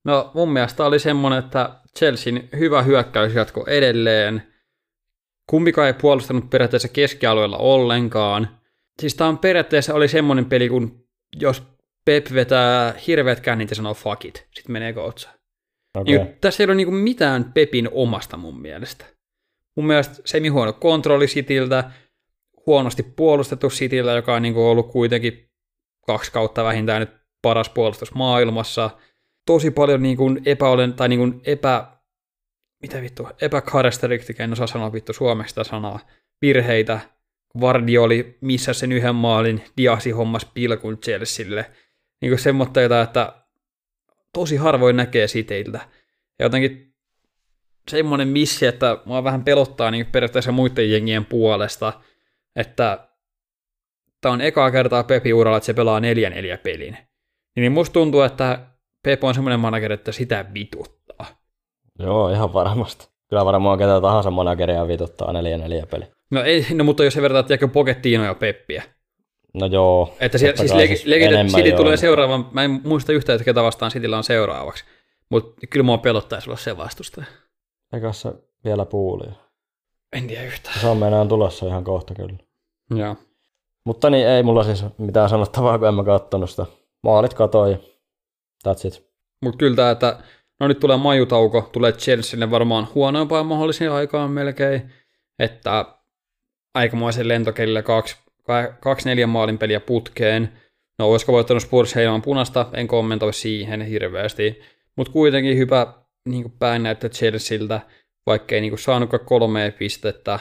[0.05, 4.53] No mun mielestä oli semmoinen, että Chelsean hyvä hyökkäys jatkoi edelleen.
[5.47, 8.49] Kumpikaan ei puolustanut periaatteessa keskialueella ollenkaan.
[9.01, 11.05] Siis tää on periaatteessa oli semmoinen peli, kun
[11.40, 11.62] jos
[12.05, 15.34] Pep vetää hirveät kännit ja sanoo fuck it, sit menee koutsaan.
[15.97, 16.18] Okei.
[16.18, 19.05] Niin, tässä ei ole niin mitään Pepin omasta mun mielestä.
[19.76, 21.90] Mun mielestä semi huono kontrolli Cityltä,
[22.66, 25.51] huonosti puolustettu Cityltä, joka on niin ollut kuitenkin
[26.07, 27.11] kaksi kautta vähintään nyt
[27.42, 28.90] paras puolustus maailmassa.
[29.47, 31.86] Tosi paljon niin kuin epäolen, tai niin kuin epä,
[32.82, 36.00] mitä vittu, epäkarakteristika, en osaa sanoa vittu suomeksi sitä sanaa,
[36.42, 37.00] virheitä.
[37.60, 41.70] Vardi oli missä sen yhden maalin, Diasi hommas pilkun Chelsealle.
[42.20, 43.32] Niin kuin semmoitteita, että
[44.32, 45.78] tosi harvoin näkee siteiltä.
[46.38, 46.94] Ja jotenkin
[47.88, 51.92] semmoinen missi, että mua vähän pelottaa niin periaatteessa muiden jengien puolesta,
[52.56, 53.08] että
[54.20, 56.02] tämä on ekaa kertaa Pepi uralla, että se pelaa 4-4
[56.62, 56.96] pelin.
[57.56, 58.66] Niin musta tuntuu, että
[59.02, 60.93] Pep on semmoinen manageri, että sitä vituttaa.
[61.99, 63.09] Joo, ihan varmasti.
[63.28, 66.05] Kyllä varmaan ketä tahansa manageria vituttaa 4-4 peli.
[66.30, 68.82] No, ei, no mutta jos se vertaa, että Pochettino ja Peppiä.
[69.55, 70.14] No joo.
[70.20, 71.78] Että siellä, siis, legi, legi, enemmän City joo.
[71.78, 74.84] tulee seuraavan, mä en muista yhtään, että ketä vastaan Cityllä on seuraavaksi.
[75.30, 77.26] Mutta kyllä mua pelottaisi olla se vastustaja.
[77.92, 78.32] Eikä se
[78.64, 79.26] vielä puuli.
[80.12, 80.80] En tiedä yhtään.
[80.80, 82.38] Se on meinaan tulossa ihan kohta kyllä.
[82.90, 83.16] Joo.
[83.84, 86.66] Mutta niin ei mulla siis mitään sanottavaa, kun en mä kattonut sitä.
[87.03, 87.78] Maalit katoi
[88.68, 89.07] that's it.
[89.42, 90.18] Mutta kyllä tämä, että
[90.61, 94.92] no nyt tulee majutauko, tulee Chelsealle varmaan huonompaan mahdollisiin aikaan melkein,
[95.38, 95.84] että
[96.74, 97.26] aikamoisen
[97.84, 98.16] kaksi,
[98.80, 100.52] kaksi neljän maalin peliä putkeen.
[100.98, 104.61] No olisiko voittanut Spurs heinämän punasta, en kommentoi siihen hirveästi,
[104.96, 105.94] mutta kuitenkin hyvä
[106.28, 107.80] niin päänäyttö Chelsealtä,
[108.26, 110.38] vaikkei niin saanutkaan kolmea pistettä.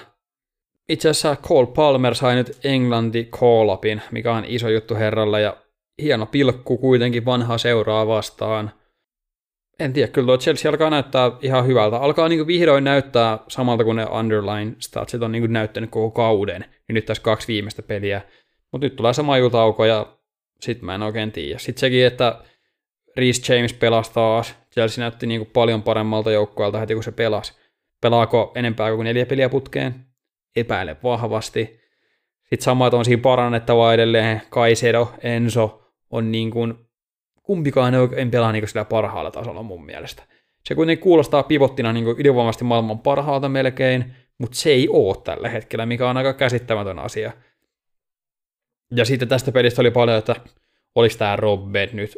[0.90, 5.58] Itse asiassa Cole Palmer sai nyt Englanti call-upin, mikä on iso juttu herralle, ja
[6.02, 8.72] hieno pilkku kuitenkin vanhaa seuraa vastaan.
[9.80, 11.98] En tiedä, kyllä tuo Chelsea alkaa näyttää ihan hyvältä.
[11.98, 16.62] Alkaa niin vihdoin näyttää samalta kuin ne underline statsit on niin näyttänyt koko kauden.
[16.62, 18.22] Niin nyt tässä kaksi viimeistä peliä.
[18.72, 20.18] Mutta nyt tulee sama jutauko ja
[20.62, 21.60] sitten mä en oikein tiedä.
[21.60, 22.40] Sitten sekin, että
[23.18, 24.56] Reece James pelasi taas.
[24.74, 27.54] Chelsea näytti niin paljon paremmalta joukkueelta heti kun se pelasi.
[28.02, 30.06] Pelaako enempää kuin neljä peliä putkeen?
[30.56, 31.80] Epäile vahvasti.
[32.40, 34.42] Sitten samat on siinä parannettavaa edelleen.
[34.50, 36.83] Kaisedo, Enso on niin kuin,
[37.44, 40.24] kumpikaan ei pelaa niin sillä parhaalla tasolla mun mielestä.
[40.66, 45.86] Se kuitenkin kuulostaa pivottina niin ylivoimaisesti maailman parhaalta melkein, mutta se ei ole tällä hetkellä,
[45.86, 47.32] mikä on aika käsittämätön asia.
[48.96, 50.36] Ja sitten tästä pelistä oli paljon, että
[50.96, 52.18] oliko tämä Robben nyt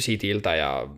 [0.00, 0.88] Cityltä ja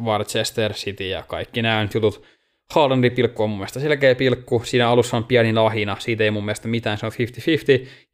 [0.00, 2.24] Warchester City ja kaikki nämä jutut.
[2.70, 4.62] Haalandi pilkku on mun mielestä selkeä pilkku.
[4.64, 7.16] Siinä alussa on pieni lahina, siitä ei mun mielestä mitään, se on 50-50.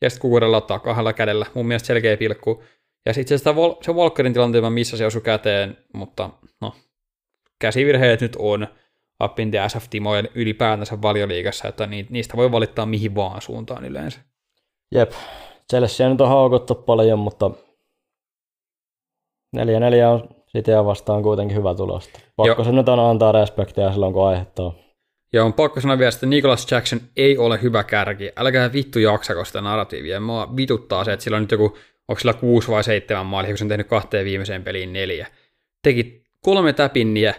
[0.00, 2.62] Ja sitten kuudella ottaa kahdella kädellä, mun mielestä selkeä pilkku.
[3.06, 3.44] Ja sitten se,
[3.82, 6.30] se Walkerin tilanteen missä se osui käteen, mutta
[6.60, 6.74] no,
[7.60, 8.68] käsivirheet nyt on
[9.24, 14.20] up in the SF Timojen ylipäätänsä valioliigassa, että niistä voi valittaa mihin vaan suuntaan yleensä.
[14.94, 15.12] Jep,
[15.70, 17.50] Chelsea nyt on haukuttu paljon, mutta
[19.56, 19.60] 4-4
[20.12, 22.20] on Cityä vastaan kuitenkin hyvä tulosta.
[22.36, 24.72] Pakko se nyt on antaa respektiä silloin, kun aihetta on.
[25.32, 28.32] Ja on pakko sanoa vielä, että Nicholas Jackson ei ole hyvä kärki.
[28.36, 30.20] Älkää vittu jaksako sitä narratiivia.
[30.20, 31.76] Mua vituttaa se, että sillä on nyt joku,
[32.08, 35.26] onko sillä kuusi vai seitsemän maalia, kun se on tehnyt kahteen viimeiseen peliin neljä.
[35.82, 37.34] Teki kolme täpinniä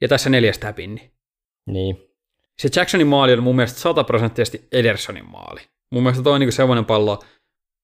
[0.00, 1.10] ja tässä neljäs täpinni.
[1.66, 2.08] Niin.
[2.58, 5.60] Se Jacksonin maali on mun mielestä sataprosenttisesti Edersonin maali.
[5.90, 7.18] Mun mielestä toi on niin semmoinen pallo,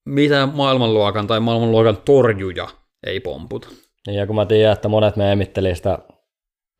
[0.05, 2.67] mitä maailmanluokan tai maailmanluokan torjuja
[3.07, 3.67] ei pomputa.
[4.07, 5.99] Niin, ja kun mä tiedän, että monet meemitteli sitä,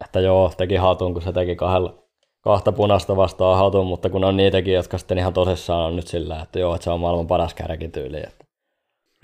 [0.05, 2.03] että joo, teki hatun, kun se teki kahdella,
[2.41, 6.41] kahta punasta vastaan hatun, mutta kun on niitäkin, jotka sitten ihan tosissaan on nyt sillä,
[6.41, 8.17] että joo, että se on maailman paras kärkityyli.
[8.17, 8.44] Että...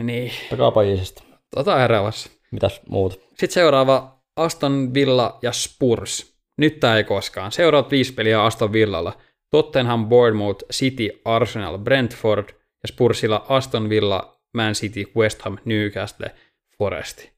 [0.03, 0.31] Niin.
[0.49, 1.23] Takaapa iisisti.
[1.55, 2.29] Tota erävässä.
[2.51, 3.13] Mitäs muut?
[3.13, 6.35] Sitten seuraava Aston Villa ja Spurs.
[6.57, 7.51] Nyt tää ei koskaan.
[7.51, 9.17] Seuraavat viisi peliä Aston Villalla.
[9.49, 12.49] Tottenham, Bournemouth, City, Arsenal, Brentford
[12.83, 16.31] ja Spursilla Aston Villa, Man City, West Ham, Newcastle,
[16.77, 17.31] Foresti.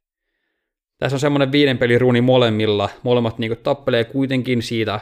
[0.97, 2.89] Tässä on semmoinen viiden pelin runi molemmilla.
[3.03, 4.99] Molemmat niin tappelee kuitenkin siitä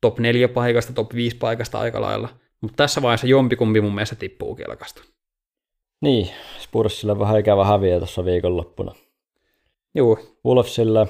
[0.00, 2.28] top 4 paikasta, top 5 paikasta aika lailla.
[2.60, 5.02] Mutta tässä vaiheessa jompikumpi mun mielestä tippuu kelkasta.
[6.00, 6.28] Niin,
[6.58, 8.94] Spursille vähän ikävä häviä tuossa viikonloppuna.
[9.94, 10.18] Joo.
[10.46, 11.06] Wolfsille.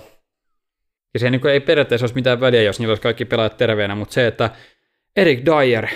[1.14, 4.14] Ja se niin ei periaatteessa olisi mitään väliä, jos niillä olisi kaikki pelaajat terveenä, mutta
[4.14, 4.50] se, että
[5.16, 5.86] Erik Dyer,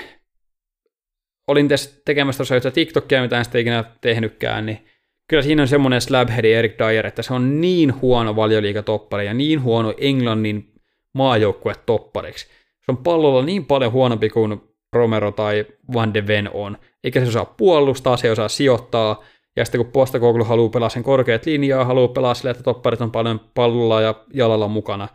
[1.47, 4.87] olin tässä tekemässä tuossa TikTokia, mitä en sitten ikinä tehnytkään, niin
[5.29, 9.63] kyllä siinä on semmoinen slabheadi Eric Dyer, että se on niin huono valioliikatoppari ja niin
[9.63, 10.73] huono Englannin
[11.15, 12.47] maajoukkue toppariksi.
[12.47, 14.61] Se on pallolla niin paljon huonompi kuin
[14.93, 16.79] Romero tai Van de Ven on.
[17.05, 19.23] Eikä se osaa puolustaa, se osaa sijoittaa.
[19.57, 23.11] Ja sitten kun Postakoglu haluaa pelaa sen korkeat linjaa, haluaa pelaa sille, että topparit on
[23.11, 25.09] paljon pallolla ja jalalla mukana.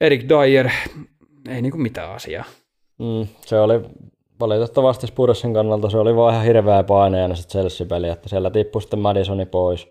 [0.00, 0.68] Erik Dyer,
[1.48, 2.44] ei niinku mitään asiaa.
[2.98, 3.80] Mm, se oli
[4.40, 8.98] valitettavasti Spursin kannalta se oli vaan ihan hirveä paineena se Chelsea-peli, että siellä tippui sitten
[8.98, 9.88] Madisoni pois,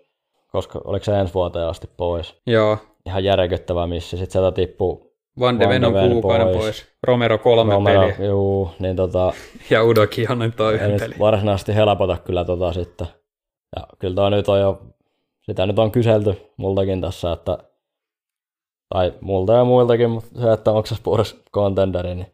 [0.52, 2.36] koska oliko se ensi vuoteen asti pois.
[2.46, 2.78] Joo.
[3.06, 4.16] Ihan järkyttävä missä.
[4.16, 6.58] Sitten sieltä tippuu Van de Ven on kuukauden pois.
[6.58, 6.86] pois.
[7.02, 8.28] Romero kolme Romero, peliä.
[8.28, 9.32] Juu, niin tota...
[9.70, 11.14] ja Udo Kionen toi yhden peli.
[11.18, 13.06] varsinaisesti helpota kyllä tota sitten.
[13.76, 14.82] Ja kyllä toi nyt on jo,
[15.42, 17.58] sitä nyt on kyselty multakin tässä, että
[18.88, 22.26] tai multa ja muiltakin, mutta se, että onko se Spurs contenderi, niin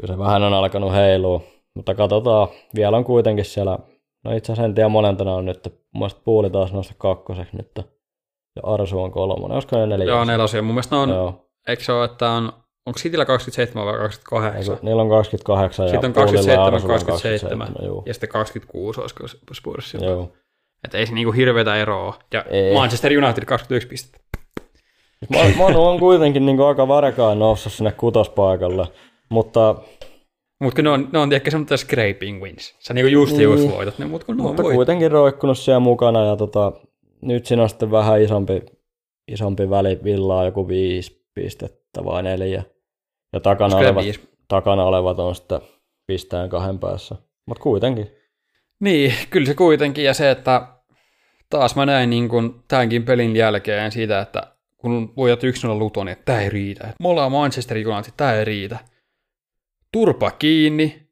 [0.00, 1.40] kyllä se vähän on alkanut heilua.
[1.74, 3.78] Mutta katsotaan, vielä on kuitenkin siellä,
[4.24, 7.70] no itse asiassa en tiedä monentena on nyt, mun puuli taas nousta kakkoseksi nyt.
[8.56, 10.06] Ja Arsu on kolmonen, olisiko ne neljä?
[10.06, 10.62] Joo, nelosia.
[10.62, 11.49] Mun mielestä on, Joo.
[11.70, 12.52] Eikö se ole, että on,
[12.86, 14.74] onko Cityllä 27 vai 28?
[14.74, 17.68] Eiku, niillä on 28 sitten on 27, 27, 27
[18.06, 20.06] ja sitten 26 olisiko Spursilla.
[20.06, 20.32] Joo.
[20.84, 22.18] Että ei se niinku hirveätä eroa.
[22.32, 22.74] Ja ei.
[22.74, 24.20] Manchester United 21 pistettä.
[25.56, 28.86] Manu on kuitenkin niinku aika varkaan noussut sinne kutospaikalle.
[29.28, 29.74] Mutta
[30.60, 32.76] mutta ne on, ne on ehkä semmoinen scraping wins.
[32.78, 33.42] Sä niinku just niin.
[33.42, 36.72] just voitat ne, mutta kun ne mutta on kuitenkin roikkunut siellä mukana ja tota,
[37.22, 38.62] nyt siinä on sitten vähän isompi,
[39.28, 42.62] isompi väli villaa, joku viisi pistettä vai neljä.
[43.32, 44.04] Ja takana olevat,
[44.48, 45.60] takana olevat on sitten
[46.06, 47.14] pistään kahden päässä.
[47.46, 48.10] Mutta kuitenkin.
[48.80, 50.04] Niin, kyllä se kuitenkin.
[50.04, 50.66] Ja se, että
[51.50, 55.46] taas mä näin niin kun tämänkin pelin jälkeen siitä, että kun voitat 1-0
[55.78, 56.94] Luton, niin tämä ei riitä.
[57.00, 58.78] Me ollaan Manchester United, tämä ei riitä
[59.92, 61.08] turpa kiinni.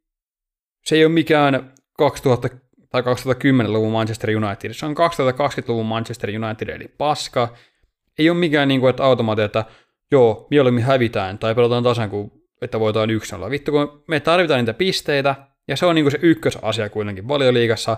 [0.84, 2.48] Se ei ole mikään 2000
[2.90, 4.72] tai 2010-luvun Manchester United.
[4.72, 7.54] Se on 2020-luvun Manchester United, eli paska.
[8.18, 9.64] Ei ole mikään niin kuin, että automaatti, että
[10.12, 12.32] joo, mieluummin hävitään tai pelataan tasan kuin
[12.62, 13.50] että voitaan yksin olla.
[13.50, 15.34] Vittu, kun me tarvitaan niitä pisteitä,
[15.68, 17.96] ja se on niin kuin se ykkösasia kuitenkin valioliigassa,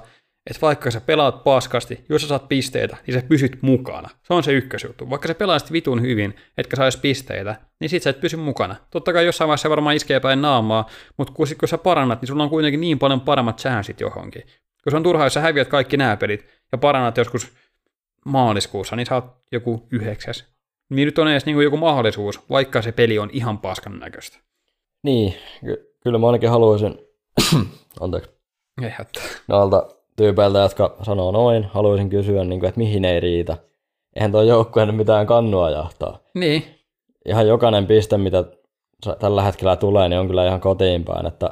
[0.51, 4.09] että vaikka sä pelaat paskasti, jos sä saat pisteitä, niin sä pysyt mukana.
[4.23, 5.11] Se on se ykkösjuttu.
[5.11, 8.77] Vaikka sä pelaisit vitun hyvin, etkä saisi pisteitä, niin sit sä et pysy mukana.
[8.91, 12.27] Totta kai jossain vaiheessa se varmaan iskee päin naamaa, mutta kun, kun sä parannat, niin
[12.27, 14.43] sulla on kuitenkin niin paljon paremmat chanssit johonkin.
[14.85, 17.53] Kun se on turhaa, jos sä häviät kaikki nämä pelit ja parannat joskus
[18.25, 20.60] maaliskuussa, niin sä oot joku yhdeksäs.
[20.91, 24.38] Niin nyt on edes niin kuin joku mahdollisuus, vaikka se peli on ihan paskan näköistä.
[25.05, 25.34] Niin,
[25.64, 26.99] ky- kyllä mä ainakin haluaisin,
[28.01, 28.30] anteeksi,
[28.82, 29.22] Ei hätää.
[29.49, 33.57] noilta tyypeiltä, jotka sanoo noin, haluaisin kysyä, niin kuin, että mihin ei riitä.
[34.16, 36.18] Eihän tuo joukkueen mitään kannua jahtaa.
[36.34, 36.64] Niin,
[37.26, 38.45] Ihan jokainen piste, mitä
[39.18, 41.26] tällä hetkellä tulee, niin on kyllä ihan kotiin päin.
[41.26, 41.51] Että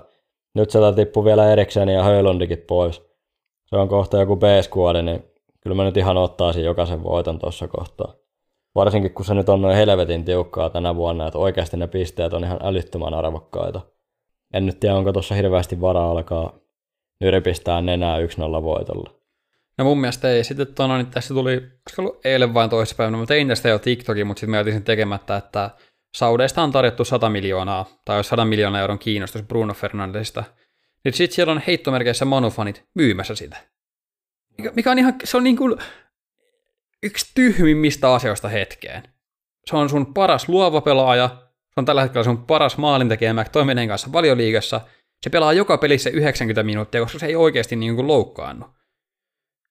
[0.55, 3.03] nyt sieltä tippuu vielä Eriksen ja Höylundikin pois.
[3.67, 4.43] Se on kohta joku b
[5.03, 5.25] niin
[5.61, 8.15] kyllä mä nyt ihan ottaisin jokaisen voiton tuossa kohtaa.
[8.79, 12.45] Varsinkin kun se nyt on noin helvetin tiukkaa tänä vuonna, että oikeasti ne pisteet on
[12.45, 13.81] ihan älyttömän arvokkaita.
[14.55, 16.59] En nyt tiedä, onko tuossa hirveästi varaa alkaa
[17.21, 18.21] nyrpistää nenää 1-0
[18.63, 19.11] voitolla.
[19.79, 20.45] No mun mielestä ei.
[20.45, 24.27] Sitten tuona, niin tässä tuli, olisiko ollut eilen vain toissapäivänä, mä tein tästä jo TikTokin,
[24.27, 25.71] mutta sitten mä jätin sen tekemättä, että
[26.17, 30.45] Saudeista on tarjottu 100 miljoonaa, tai jos 100 miljoonaa euron kiinnostus Bruno Fernandesista.
[31.05, 33.57] Niin sitten siellä on heittomerkeissä manufanit myymässä sitä.
[34.59, 35.79] Mikä, mikä on ihan, se on niin kuin
[37.03, 39.03] yksi tyhmimmistä asioista hetkeen.
[39.67, 44.13] Se on sun paras luova pelaaja, se on tällä hetkellä sun paras maalintekijä McTominayn kanssa
[44.13, 44.81] valioliigassa.
[45.23, 48.67] Se pelaa joka pelissä 90 minuuttia, koska se ei oikeasti niin kuin loukkaannu.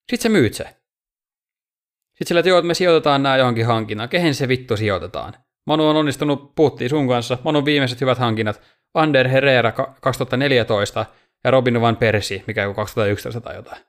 [0.09, 0.63] Sitten sä myyt se.
[0.63, 4.09] Sitten sillä, että joo, että me sijoitetaan nämä johonkin hankinnan.
[4.09, 5.33] Kehen se vittu sijoitetaan?
[5.67, 8.61] Manu on onnistunut, puhuttiin sun kanssa, Manun viimeiset hyvät hankinnat,
[8.93, 11.05] Ander Herrera ka- 2014
[11.43, 13.81] ja Robin Van Persie, mikä on 2011 tai jotain.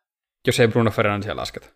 [0.47, 1.67] Jos ei Bruno Fernandesia lasketa.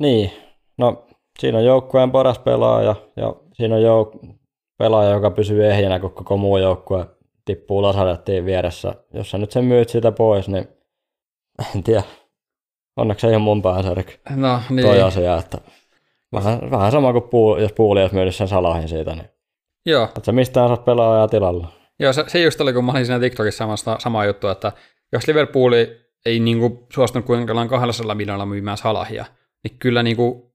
[0.00, 0.32] Niin,
[0.78, 1.07] no
[1.40, 4.34] siinä on joukkueen paras pelaaja ja siinä on jouk-
[4.78, 7.06] pelaaja, joka pysyy ehjänä, kun koko muu joukkue
[7.44, 8.94] tippuu lasarettiin vieressä.
[9.14, 10.68] Jos sä nyt sen myyt sitä pois, niin
[11.76, 12.02] en tiedä.
[12.96, 14.86] Onneksi ei ole mun päänsärky No niin.
[14.86, 15.58] toi asia, että
[16.32, 19.28] vähän, vähän sama kuin puu, jos puuli olisi myynyt sen salahin siitä, niin
[19.86, 21.68] Joo, et sä mistään saa pelaajaa tilalla.
[22.00, 24.72] Joo, se, se just oli, kun mä olin siinä TikTokissa samasta, sama juttu, että
[25.12, 25.72] jos Liverpool
[26.26, 29.24] ei niinku suostunut kuitenkaan 200 miljoonalla myymään Salahia,
[29.64, 30.47] niin kyllä niinku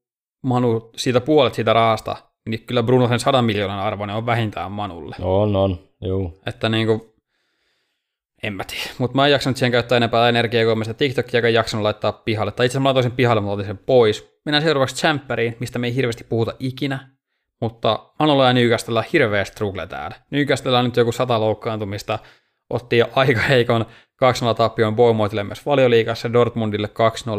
[0.43, 2.15] Manu siitä puolet siitä rahasta,
[2.49, 5.15] niin kyllä Bruno sen 100 miljoonan arvoinen on vähintään Manulle.
[5.21, 6.39] On, on, juu.
[6.45, 7.13] Että niinku,
[8.43, 8.89] en mä tiedä.
[8.97, 12.11] Mutta mä en jaksanut siihen käyttää enempää energiaa, kun mä sitä TikTokia en jaksanut laittaa
[12.11, 12.51] pihalle.
[12.51, 14.39] Tai itse asiassa mä laitoin sen pihalle, mutta otin sen pois.
[14.45, 17.09] Mennään seuraavaksi Champeriin, mistä me ei hirveästi puhuta ikinä.
[17.61, 20.15] Mutta Manulla ja Newcastella hirveä struggle täällä.
[20.31, 22.19] Newcastella on nyt joku sata loukkaantumista.
[22.69, 23.85] Otti jo aika heikon
[24.51, 26.33] 2-0 tappion Bournemouthille myös valioliigassa.
[26.33, 26.89] Dortmundille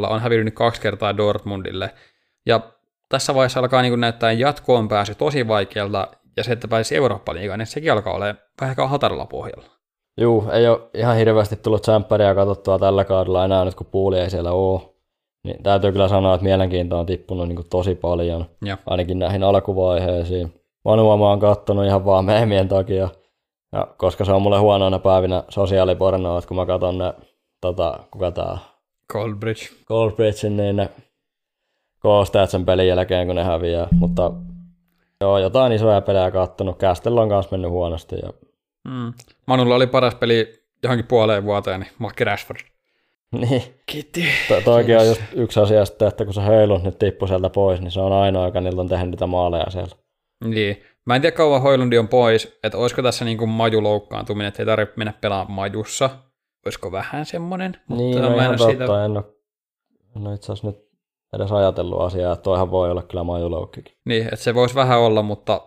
[0.07, 0.13] 2-0.
[0.13, 1.95] On hävinnyt kaksi kertaa Dortmundille.
[2.47, 2.61] Ja
[3.15, 6.09] tässä vaiheessa alkaa niin näyttää jatkoon pääsy tosi vaikealta.
[6.37, 9.65] Ja se, että pääsisi Eurooppa-liigaan, niin sekin alkaa olla vähän hataralla pohjalla.
[10.21, 14.31] Juu, ei ole ihan hirveästi tullut tsemppäriä katsottua tällä kaudella enää nyt, kun puuli ei
[14.31, 14.81] siellä ole.
[15.45, 18.79] Niin täytyy kyllä sanoa, että mielenkiinto on tippunut niin tosi paljon, Ja.
[18.87, 20.55] ainakin näihin alkuvaiheisiin.
[20.85, 23.09] Manua mä oon kattonut ihan vaan meemien takia,
[23.73, 27.15] ja koska se on mulle huonoina päivinä sosiaalipornoa, että kun mä katson ne,
[27.61, 28.59] tota, kuka tää
[29.13, 29.63] Goldbridge.
[29.87, 30.91] Goldbridgein, niin ne
[32.05, 33.89] koosteet sen pelin jälkeen, kun ne häviää.
[33.91, 34.33] Mutta
[35.21, 36.79] joo, jotain isoja pelejä kattonut.
[36.79, 38.17] Castella on kanssa mennyt huonosti.
[38.23, 38.33] Ja,
[38.89, 39.13] Mm.
[39.47, 42.59] Manulla oli paras peli johonkin puoleen vuoteen, niin Mark Rashford.
[43.41, 44.25] niin, Kiitti.
[44.49, 47.81] to, toikin on just yksi asia sitten, että kun se höylun nyt tippui sieltä pois,
[47.81, 49.97] niin se on ainoa, joka niiltä on tehnyt niitä maaleja siellä.
[50.45, 50.83] Niin.
[51.07, 54.67] Mä en tiedä kauan Hoilundi on pois, että olisiko tässä niinku maju loukkaantuminen, että ei
[54.67, 56.11] tarvitse mennä pelaamaan majussa.
[56.67, 57.77] Olisiko vähän semmonen?
[57.89, 58.67] Niin, mä no en ihan totta.
[58.71, 59.25] siitä- En ole,
[60.27, 60.89] ole itse asiassa nyt
[61.35, 63.95] edes ajatellut asiaa, että toihan voi olla kyllä majuloukkikin.
[64.05, 65.61] Niin, että se voisi vähän olla, mutta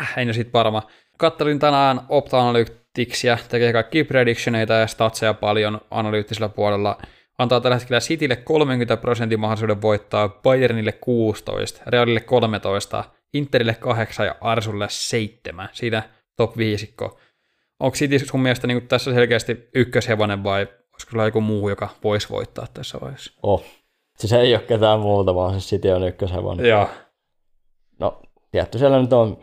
[0.00, 0.82] äh, ei ne siitä varma.
[1.18, 6.98] Kattelin tänään Opta Analyticsia, tekee kaikki predictioneita ja statseja paljon analyyttisellä puolella.
[7.38, 14.34] Antaa tällä hetkellä Citylle 30 prosentin mahdollisuuden voittaa, Bayernille 16, Realille 13, Interille 8 ja
[14.40, 15.68] Arsulle 7.
[15.72, 16.02] Siinä
[16.36, 16.94] top 5.
[17.80, 22.28] Onko City sun mielestä niin tässä selkeästi ykköshevonen vai olisiko sulla joku muu, joka voisi
[22.28, 23.32] voittaa tässä vaiheessa?
[23.42, 23.64] Oh.
[24.18, 26.66] Siis ei ole ketään muuta, vaan siis City on ykköshevonen.
[26.66, 26.88] Joo.
[27.98, 29.38] No, tietty siellä nyt on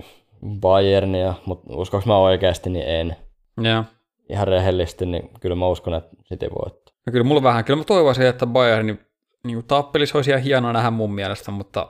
[0.59, 3.15] Bayernia, mutta uskoks mä oikeasti, niin en.
[3.61, 3.83] Joo.
[4.29, 6.95] Ihan rehellisesti, niin kyllä mä uskon, että City voittaa.
[7.05, 8.99] No kyllä mulla vähän, kyllä mä toivoisin, että Bayern niin,
[9.43, 11.87] niin tappelisi olisi ihan hienoa nähdä mun mielestä, mutta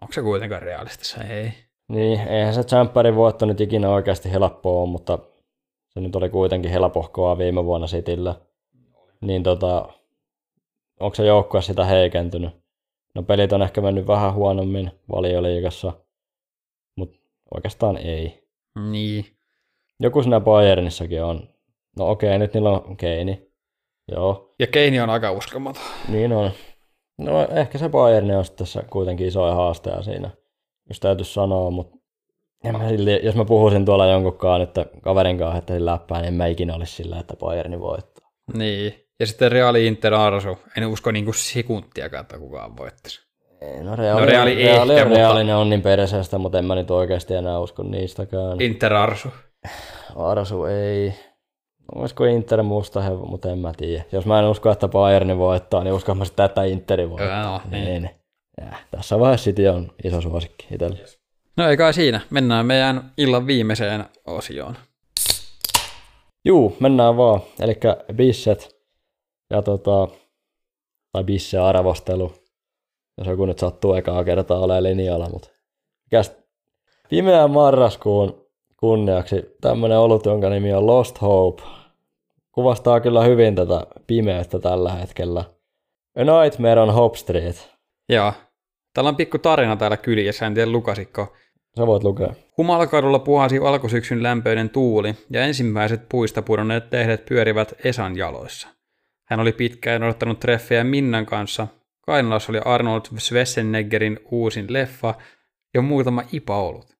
[0.00, 1.24] onko se kuitenkaan realistissa?
[1.24, 1.52] Ei.
[1.88, 5.18] Niin, eihän se Champerin voitto nyt ikinä oikeasti helppoa ole, mutta
[5.88, 8.34] se nyt oli kuitenkin helpohkoa viime vuonna Cityllä.
[9.20, 9.88] Niin tota,
[11.00, 12.50] onko se joukkue sitä heikentynyt?
[13.14, 15.92] No pelit on ehkä mennyt vähän huonommin valioliigassa,
[16.96, 17.18] mutta
[17.54, 18.48] oikeastaan ei.
[18.90, 19.24] Niin.
[20.00, 21.48] Joku siinä Bayernissakin on.
[21.96, 23.48] No okei, nyt niillä on Keini.
[24.12, 25.82] Joo, Ja Keini on aika uskomaton.
[26.08, 26.50] niin on.
[27.18, 30.30] No ehkä se Bayern on tässä kuitenkin isoja haasteja siinä,
[30.88, 31.98] jos täytyisi sanoa, mutta
[32.64, 36.34] en mä silti, jos mä puhuisin tuolla jonkunkaan että kaverin kanssa että läppää, niin en
[36.34, 38.30] mä ikinä olisi sillä, että Bayern voittaa.
[38.54, 39.07] Niin.
[39.20, 40.58] Ja sitten Reali Inter Arsu.
[40.76, 43.20] En usko niinku sekuntiakaan, että kukaan voittaisi.
[43.82, 46.74] No Reali, No Reali Reali, ehkä, on, mutta- ne on niin perseestä, mutta en mä
[46.74, 48.60] nyt oikeasti enää usko niistäkään.
[48.60, 49.28] Inter Arsu.
[50.16, 51.14] Arsu ei.
[51.94, 54.04] Olisiko Inter musta hevo, mutta en mä tiedä.
[54.12, 57.42] Jos mä en usko, että Bayern voittaa, niin uskon mä sitten, että Interi voittaa.
[57.52, 57.84] No, niin.
[57.84, 58.10] niin.
[58.60, 60.98] Ja, tässä vaiheessa City on iso suosikki itselle.
[61.56, 62.20] No ei kai siinä.
[62.30, 64.76] Mennään meidän illan viimeiseen osioon.
[66.44, 67.40] Juu, mennään vaan.
[67.60, 67.78] Eli
[68.14, 68.77] bisset
[69.50, 70.08] ja tota,
[71.12, 72.32] tai bisse arvostelu.
[73.18, 75.48] Jos joku nyt sattuu ekaa kertaa olemaan linjalla, mutta
[76.04, 76.36] mikäs
[77.08, 78.46] pimeän marraskuun
[78.76, 81.62] kunniaksi tämmönen olut, jonka nimi on Lost Hope.
[82.52, 85.44] Kuvastaa kyllä hyvin tätä pimeyttä tällä hetkellä.
[86.16, 87.70] A Nightmare on Hope Street.
[88.08, 88.32] Joo.
[88.94, 91.32] Täällä on pikku tarina täällä kyljessä, en tiedä lukasitko.
[91.78, 92.34] Sä voit lukea.
[92.56, 98.68] Humalakadulla puhasi alkusyksyn lämpöinen tuuli ja ensimmäiset puista pudonneet tehdet pyörivät Esan jaloissa.
[99.30, 101.66] Hän oli pitkään odottanut treffejä Minnan kanssa.
[102.00, 105.14] Kainalassa oli Arnold Schwarzeneggerin uusin leffa
[105.74, 106.96] ja muutama ipa-olut.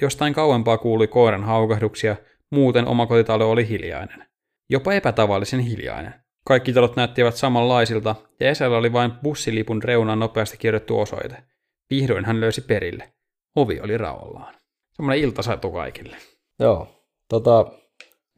[0.00, 2.16] Jostain kauempaa kuului koiran haukahduksia,
[2.50, 4.24] muuten omakotitalo oli hiljainen.
[4.70, 6.14] Jopa epätavallisen hiljainen.
[6.46, 11.36] Kaikki talot näyttivät samanlaisilta ja Esalla oli vain bussilipun reunaan nopeasti kirjoittu osoite.
[11.90, 13.12] Vihdoin hän löysi perille.
[13.56, 14.54] Ovi oli raollaan.
[14.92, 16.16] Semmoinen iltasatu kaikille.
[16.60, 16.88] Joo.
[17.28, 17.66] Tota,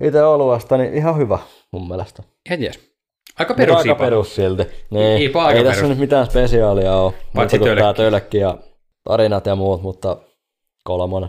[0.03, 1.39] itse oluesta, niin ihan hyvä
[1.73, 2.23] mun mielestä.
[2.47, 2.96] Ihan jees.
[3.39, 4.67] Aika Perus aika perus silti.
[4.91, 5.89] Niin, Ipa aika ei tässä perus.
[5.91, 7.15] nyt mitään spesiaalia ole.
[7.35, 7.95] Paitsi tölkki.
[7.97, 8.59] tölkki ja
[9.05, 10.17] tarinat ja muut, mutta
[10.85, 11.29] kolmonen.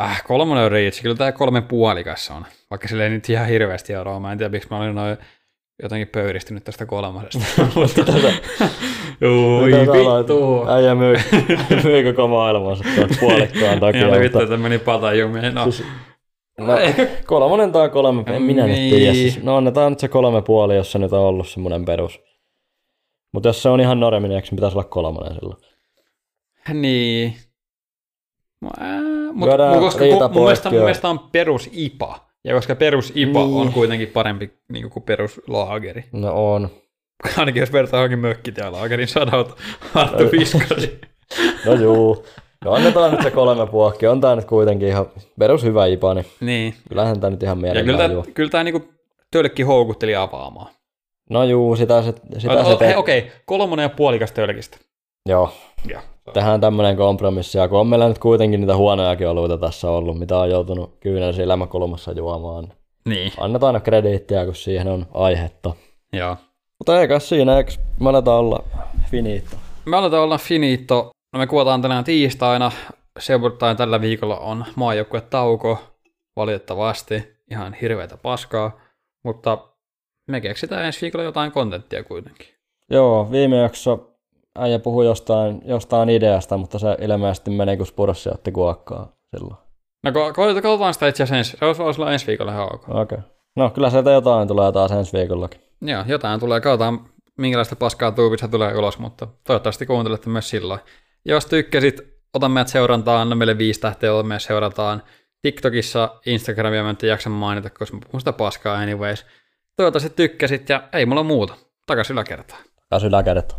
[0.00, 1.02] Äh, kolmonen on riitsi.
[1.02, 2.44] Kyllä tää kolme puolikassa on.
[2.70, 4.20] Vaikka sillä ei nyt ihan hirveästi eroa.
[4.20, 5.16] Mä en tiedä, miksi mä olin noin
[5.82, 7.38] jotenkin pöyristynyt tästä kolmasesta.
[7.74, 8.12] Mutta...
[9.62, 10.28] Oi sä aloit?
[10.28, 10.66] vittu.
[10.68, 11.16] Äijä myy,
[11.84, 12.84] myy koko maailmansa
[13.20, 14.08] puolikkaan takia.
[14.08, 15.54] Ihan vittu, että meni patajumeen.
[15.54, 15.84] No, siis,
[16.58, 16.66] no,
[17.26, 18.94] kolmonen tai kolme, en minä nyt Niin.
[18.94, 19.12] tiedä.
[19.14, 22.20] Siis, no annetaan nyt se kolme puoli, jos se nyt on ollut semmoinen perus.
[23.32, 25.58] Mutta jos se on ihan norminen, eikö se pitäisi olla kolmonen silloin?
[26.74, 27.36] niin.
[29.32, 32.18] Mutta koska riita mun, mielestä, mun mielestä on perus IPA.
[32.44, 33.56] Ja koska perus IPA Niin.
[33.60, 36.04] on kuitenkin parempi niin kuin perus laageri.
[36.12, 36.68] No on.
[37.38, 39.54] Ainakin jos vertaa johonkin mökkitialaakerin sadalta
[39.94, 41.00] Arttu Fiskasi.
[41.66, 42.24] No juu.
[42.64, 44.06] No annetaan nyt se kolme puokki.
[44.06, 45.06] On tää nyt kuitenkin ihan
[45.38, 46.74] perus hyvä ipa, niin niin.
[46.88, 48.22] kyllähän tää nyt ihan Ja mielellään kyllä juo.
[48.22, 48.88] tämä, kyllä tämä niinku
[49.30, 50.72] tölkki houkutteli avaamaan.
[51.30, 52.86] No juu, sitä se, sitä O- se te...
[52.86, 54.76] hei, Okei, kolmonen ja puolikas tölkistä.
[55.28, 55.50] Joo,
[55.88, 56.00] Ja.
[56.32, 57.58] tehdään tämmönen kompromissi.
[57.58, 61.34] Ja kun on meillä nyt kuitenkin niitä huonojakin oluita tässä ollut, mitä on joutunut kyynel
[61.38, 62.72] elämäkulmassa juomaan.
[63.04, 63.32] Niin.
[63.38, 65.74] Annetaan aina krediittiä, kun siihen on aihetta.
[66.12, 66.36] Joo.
[66.78, 68.64] Mutta eikä siinä, eikö me aletaan olla
[69.10, 69.56] finito?
[69.84, 71.10] Me aletaan olla finito.
[71.32, 72.72] No me kuvataan tänään tiistaina.
[73.18, 75.78] Seurataan tällä viikolla on maajoukkuetauko.
[76.36, 77.36] Valitettavasti.
[77.50, 78.80] Ihan hirveätä paskaa.
[79.24, 79.58] Mutta
[80.28, 82.46] me keksitään ensi viikolla jotain kontenttia kuitenkin.
[82.90, 84.12] Joo, viime jakso
[84.58, 89.56] äijä puhui jostain, jostain ideasta, mutta se ilmeisesti meni, kun Spurssi otti kuokkaa silloin.
[90.04, 91.56] No ko- ko- katsotaan sitä itse asiassa ensi.
[91.58, 92.88] Se olisi olla ensi viikolla ihan ok.
[92.88, 93.00] Okei.
[93.00, 93.18] Okay.
[93.56, 95.60] No kyllä sieltä jotain tulee taas ensi viikollakin.
[95.80, 96.60] Joo, jotain tulee.
[96.60, 97.04] Katsotaan,
[97.38, 100.80] minkälaista paskaa tuubissa tulee ulos, mutta toivottavasti kuuntelette myös silloin.
[101.24, 102.00] Jos tykkäsit,
[102.34, 105.02] ota meidät seurantaan, anna meille viisi tähteä, ota meidät seurataan.
[105.42, 109.26] TikTokissa, Instagramia mä en jaksa mainita, koska mä puhun sitä paskaa anyways.
[109.76, 111.54] Toivottavasti tykkäsit ja ei mulla muuta.
[111.86, 112.62] Takas yläkertaan.
[112.88, 113.48] Taas yläkädet.